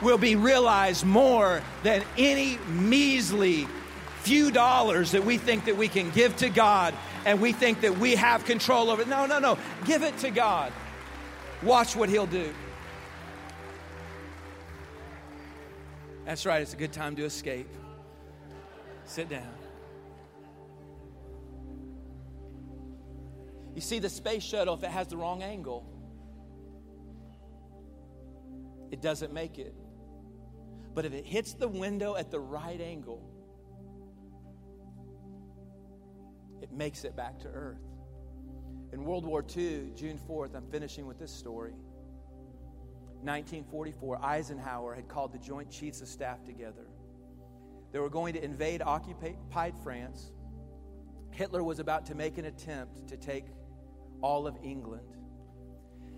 will 0.00 0.16
be 0.16 0.36
realized 0.36 1.04
more 1.04 1.62
than 1.82 2.02
any 2.16 2.56
measly 2.68 3.68
few 4.22 4.50
dollars 4.50 5.10
that 5.10 5.22
we 5.22 5.36
think 5.36 5.66
that 5.66 5.76
we 5.76 5.86
can 5.86 6.08
give 6.12 6.34
to 6.34 6.48
God 6.48 6.94
and 7.24 7.40
we 7.40 7.52
think 7.52 7.80
that 7.80 7.98
we 7.98 8.14
have 8.14 8.44
control 8.44 8.90
over 8.90 9.02
it. 9.02 9.08
No, 9.08 9.26
no, 9.26 9.38
no. 9.38 9.58
Give 9.84 10.02
it 10.02 10.16
to 10.18 10.30
God. 10.30 10.72
Watch 11.62 11.96
what 11.96 12.08
He'll 12.08 12.26
do. 12.26 12.52
That's 16.24 16.46
right, 16.46 16.62
it's 16.62 16.72
a 16.72 16.76
good 16.76 16.92
time 16.92 17.16
to 17.16 17.24
escape. 17.24 17.68
Sit 19.04 19.28
down. 19.28 19.54
You 23.74 23.80
see, 23.80 23.98
the 23.98 24.08
space 24.08 24.42
shuttle, 24.42 24.74
if 24.74 24.82
it 24.82 24.90
has 24.90 25.08
the 25.08 25.16
wrong 25.16 25.42
angle, 25.42 25.84
it 28.90 29.02
doesn't 29.02 29.32
make 29.32 29.58
it. 29.58 29.74
But 30.94 31.04
if 31.04 31.12
it 31.12 31.26
hits 31.26 31.54
the 31.54 31.68
window 31.68 32.14
at 32.14 32.30
the 32.30 32.38
right 32.38 32.80
angle, 32.80 33.33
it 36.64 36.72
makes 36.72 37.04
it 37.04 37.14
back 37.14 37.38
to 37.40 37.48
earth. 37.48 37.82
In 38.94 39.04
World 39.04 39.26
War 39.26 39.44
II, 39.44 39.90
June 39.94 40.18
4th, 40.26 40.54
I'm 40.56 40.66
finishing 40.70 41.06
with 41.06 41.18
this 41.18 41.30
story. 41.30 41.72
1944, 43.20 44.24
Eisenhower 44.24 44.94
had 44.94 45.06
called 45.06 45.34
the 45.34 45.38
Joint 45.38 45.70
Chiefs 45.70 46.00
of 46.00 46.08
Staff 46.08 46.42
together. 46.42 46.86
They 47.92 47.98
were 47.98 48.08
going 48.08 48.32
to 48.32 48.42
invade 48.42 48.80
occupied 48.80 49.74
France. 49.82 50.32
Hitler 51.32 51.62
was 51.62 51.80
about 51.80 52.06
to 52.06 52.14
make 52.14 52.38
an 52.38 52.46
attempt 52.46 53.08
to 53.08 53.18
take 53.18 53.44
all 54.22 54.46
of 54.46 54.56
England. 54.62 55.16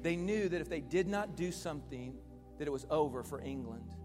They 0.02 0.14
knew 0.14 0.48
that 0.48 0.60
if 0.60 0.68
they 0.68 0.80
did 0.80 1.08
not 1.08 1.36
do 1.36 1.50
something, 1.50 2.14
that 2.58 2.68
it 2.68 2.72
was 2.72 2.86
over 2.88 3.24
for 3.24 3.40
England. 3.40 3.96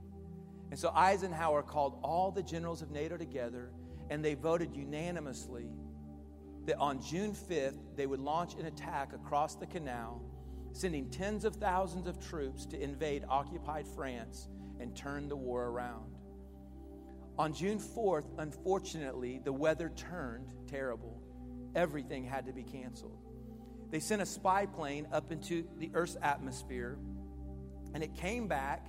And 0.72 0.80
so 0.80 0.92
Eisenhower 0.96 1.62
called 1.62 2.00
all 2.04 2.32
the 2.32 2.42
generals 2.42 2.82
of 2.82 2.90
NATO 2.90 3.16
together, 3.16 3.70
and 4.10 4.26
they 4.26 4.34
voted 4.34 4.76
unanimously 4.76 5.70
that 6.66 6.78
on 6.78 7.02
June 7.02 7.34
5th, 7.34 7.80
they 7.96 8.06
would 8.06 8.20
launch 8.20 8.56
an 8.56 8.66
attack 8.66 9.14
across 9.14 9.56
the 9.56 9.66
canal, 9.66 10.22
sending 10.74 11.10
tens 11.10 11.46
of 11.46 11.56
thousands 11.56 12.08
of 12.08 12.20
troops 12.20 12.66
to 12.68 12.82
invade 12.82 13.26
occupied 13.28 13.88
France 13.88 14.48
and 14.80 14.96
turn 14.96 15.28
the 15.28 15.36
war 15.36 15.68
around. 15.68 16.16
On 17.38 17.54
June 17.54 17.80
4th, 17.80 18.28
unfortunately, 18.38 19.42
the 19.44 19.54
weather 19.54 19.92
turned 19.96 20.54
terrible. 20.68 21.22
Everything 21.76 22.24
had 22.24 22.46
to 22.46 22.54
be 22.54 22.64
canceled. 22.64 23.18
They 23.90 24.00
sent 24.00 24.22
a 24.22 24.26
spy 24.26 24.66
plane 24.66 25.08
up 25.12 25.32
into 25.32 25.68
the 25.78 25.92
Earth's 25.94 26.18
atmosphere, 26.22 26.98
and 27.94 28.04
it 28.04 28.14
came 28.16 28.48
back, 28.48 28.88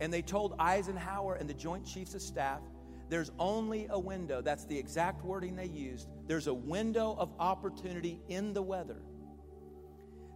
and 0.00 0.12
they 0.12 0.22
told 0.22 0.54
Eisenhower 0.58 1.34
and 1.34 1.48
the 1.48 1.54
Joint 1.54 1.84
Chiefs 1.84 2.14
of 2.14 2.22
Staff 2.22 2.60
there's 3.10 3.32
only 3.40 3.88
a 3.90 3.98
window. 3.98 4.40
That's 4.40 4.64
the 4.64 4.78
exact 4.78 5.24
wording 5.24 5.56
they 5.56 5.66
used. 5.66 6.08
There's 6.28 6.46
a 6.46 6.54
window 6.54 7.16
of 7.18 7.32
opportunity 7.40 8.20
in 8.28 8.52
the 8.52 8.62
weather. 8.62 9.02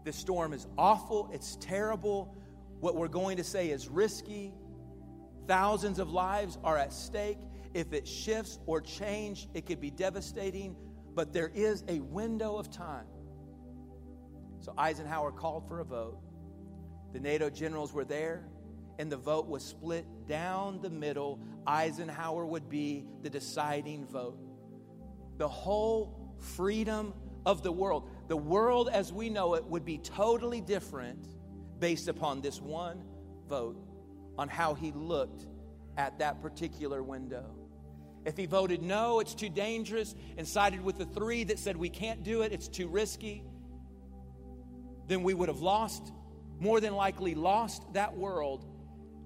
The 0.05 0.13
storm 0.13 0.53
is 0.53 0.67
awful, 0.77 1.31
it's 1.33 1.57
terrible. 1.61 2.35
What 2.81 2.97
we're 2.97 3.09
going 3.09 3.37
to 3.37 3.45
say 3.45 3.71
is 3.71 3.89
risky. 3.89 4.53
Thousands 5.47 5.99
of 6.01 6.11
lives 6.11 6.59
are 6.65 6.77
at 6.77 6.93
stake. 6.93 7.39
If 7.73 7.93
it 7.93 8.09
shifts 8.09 8.59
or 8.67 8.81
change, 8.81 9.49
it 9.55 9.67
could 9.67 9.81
be 9.81 9.91
devastating, 9.91 10.77
but 11.15 11.33
there 11.33 11.51
is 11.55 11.85
a 11.89 12.01
window 12.01 12.57
of 12.57 12.71
time. 12.71 13.07
So 14.61 14.75
Eisenhower 14.77 15.31
called 15.31 15.69
for 15.69 15.79
a 15.79 15.85
vote. 15.85 16.19
The 17.13 17.21
NATO 17.21 17.51
generals 17.51 17.93
were 17.93 18.05
there 18.05 18.45
and 18.99 19.11
the 19.11 19.17
vote 19.17 19.47
was 19.47 19.65
split 19.65 20.07
down 20.29 20.81
the 20.81 20.91
middle, 20.91 21.41
Eisenhower 21.67 22.47
would 22.47 22.69
be 22.69 23.05
the 23.23 23.31
deciding 23.31 24.07
vote. 24.07 24.39
The 25.39 25.49
whole 25.49 26.35
freedom 26.39 27.13
of 27.45 27.63
the 27.63 27.73
world, 27.73 28.09
the 28.29 28.37
world 28.37 28.89
as 28.93 29.13
we 29.13 29.31
know 29.31 29.55
it, 29.55 29.65
would 29.65 29.85
be 29.85 29.99
totally 29.99 30.61
different 30.61 31.27
based 31.79 32.09
upon 32.09 32.41
this 32.41 32.61
one 32.61 33.03
vote 33.49 33.77
on 34.39 34.49
how 34.49 34.75
he 34.75 34.93
looked 34.93 35.47
at 35.97 36.19
that 36.19 36.41
particular 36.41 37.03
window. 37.03 37.45
If 38.25 38.37
he 38.37 38.47
voted 38.47 38.83
no, 38.83 39.21
it's 39.21 39.35
too 39.35 39.51
dangerous, 39.51 40.15
and 40.39 40.49
sided 40.49 40.83
with 40.83 40.97
the 40.97 41.05
three 41.05 41.45
that 41.45 41.59
said 41.59 41.77
we 41.77 41.91
can't 41.91 42.23
do 42.23 42.43
it, 42.43 42.53
it's 42.53 42.69
too 42.69 42.89
risky, 42.89 43.45
then 45.07 45.23
we 45.23 45.35
would 45.35 45.49
have 45.49 45.61
lost, 45.61 46.13
more 46.59 46.81
than 46.81 46.95
likely 46.95 47.35
lost 47.35 47.83
that 47.93 48.17
world 48.17 48.65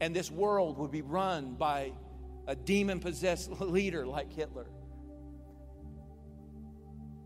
and 0.01 0.15
this 0.15 0.31
world 0.31 0.79
would 0.79 0.91
be 0.91 1.03
run 1.03 1.55
by 1.55 1.93
a 2.47 2.55
demon 2.55 3.01
possessed 3.01 3.51
leader 3.61 4.07
like 4.07 4.33
Hitler. 4.33 4.67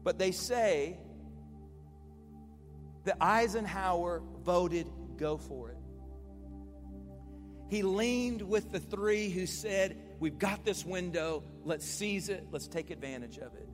But 0.02 0.18
they 0.18 0.32
say 0.32 0.98
that 3.04 3.16
Eisenhower 3.20 4.22
voted 4.42 4.90
go 5.16 5.36
for 5.36 5.70
it. 5.70 5.76
He 7.68 7.82
leaned 7.82 8.42
with 8.42 8.70
the 8.70 8.80
three 8.80 9.30
who 9.30 9.46
said, 9.46 9.96
We've 10.20 10.38
got 10.38 10.64
this 10.64 10.84
window, 10.84 11.42
let's 11.64 11.86
seize 11.86 12.28
it, 12.28 12.46
let's 12.50 12.68
take 12.68 12.90
advantage 12.90 13.38
of 13.38 13.54
it. 13.54 13.68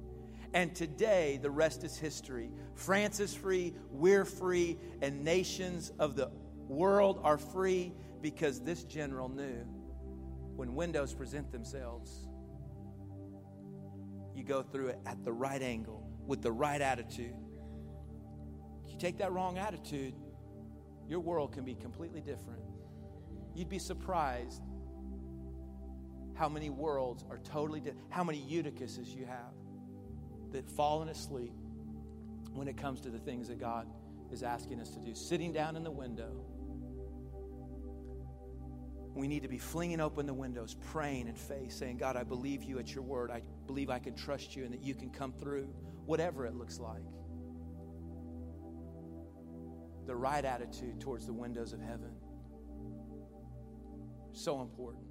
And 0.55 0.75
today, 0.75 1.39
the 1.43 1.51
rest 1.51 1.85
is 1.85 1.99
history. 1.99 2.51
France 2.75 3.21
is 3.21 3.35
free, 3.35 3.75
we're 3.91 4.25
free, 4.25 4.79
and 5.03 5.25
nations 5.25 5.93
of 5.99 6.17
the 6.17 6.31
world 6.69 7.21
are 7.23 7.39
free 7.39 7.93
because 8.21 8.61
this 8.61 8.85
general 8.85 9.29
knew 9.29 9.65
when 10.57 10.75
windows 10.75 11.15
present 11.15 11.53
themselves, 11.53 12.27
you 14.35 14.45
go 14.45 14.63
through 14.63 14.89
it 14.89 14.99
at 15.07 15.25
the 15.25 15.33
right 15.33 15.63
angle 15.63 16.09
with 16.27 16.43
the 16.43 16.53
right 16.53 16.81
attitude. 16.81 17.35
If 18.85 18.93
you 18.93 18.99
take 18.99 19.19
that 19.19 19.33
wrong 19.33 19.59
attitude, 19.59 20.15
your 21.09 21.21
world 21.21 21.53
can 21.53 21.65
be 21.65 21.75
completely 21.75 22.21
different. 22.21 22.63
You'd 23.55 23.69
be 23.69 23.79
surprised 23.79 24.63
how 26.35 26.49
many 26.49 26.71
worlds 26.71 27.25
are 27.31 27.39
totally 27.39 27.81
different, 27.81 28.07
how 28.11 28.23
many 28.23 28.41
Eutychuses 28.41 29.15
you 29.15 29.27
have 29.27 29.53
that 30.53 30.69
fallen 30.71 31.09
asleep 31.09 31.53
when 32.53 32.69
it 32.69 32.77
comes 32.77 33.01
to 33.03 33.11
the 33.11 33.19
things 33.19 33.49
that 33.49 33.59
God 33.59 33.87
is 34.31 34.43
asking 34.43 34.81
us 34.81 34.91
to 34.91 35.01
do. 35.01 35.15
Sitting 35.15 35.53
down 35.53 35.77
in 35.77 35.83
the 35.83 35.91
window 35.91 36.45
We 39.19 39.27
need 39.27 39.43
to 39.43 39.49
be 39.49 39.59
flinging 39.59 40.01
open 40.01 40.27
the 40.27 40.33
windows, 40.33 40.77
praying 40.93 41.27
in 41.27 41.35
faith, 41.35 41.73
saying, 41.73 41.97
God, 41.97 42.17
I 42.17 42.23
believe 42.23 42.63
you 42.63 42.79
at 42.79 42.95
your 42.95 43.03
word. 43.03 43.33
I 43.33 43.43
believe 43.67 43.91
I 43.91 43.99
can 43.99 44.15
trust 44.15 44.55
you 44.55 44.65
and 44.65 44.73
that 44.73 44.81
you 44.81 44.95
can 44.95 45.11
come 45.11 45.33
through, 45.33 45.75
whatever 46.07 46.47
it 46.47 46.55
looks 46.55 46.79
like. 46.79 47.03
The 50.07 50.15
right 50.15 50.45
attitude 50.45 51.01
towards 51.01 51.27
the 51.27 51.33
windows 51.33 51.73
of 51.73 51.81
heaven. 51.81 52.13
So 54.31 54.63
important. 54.63 55.08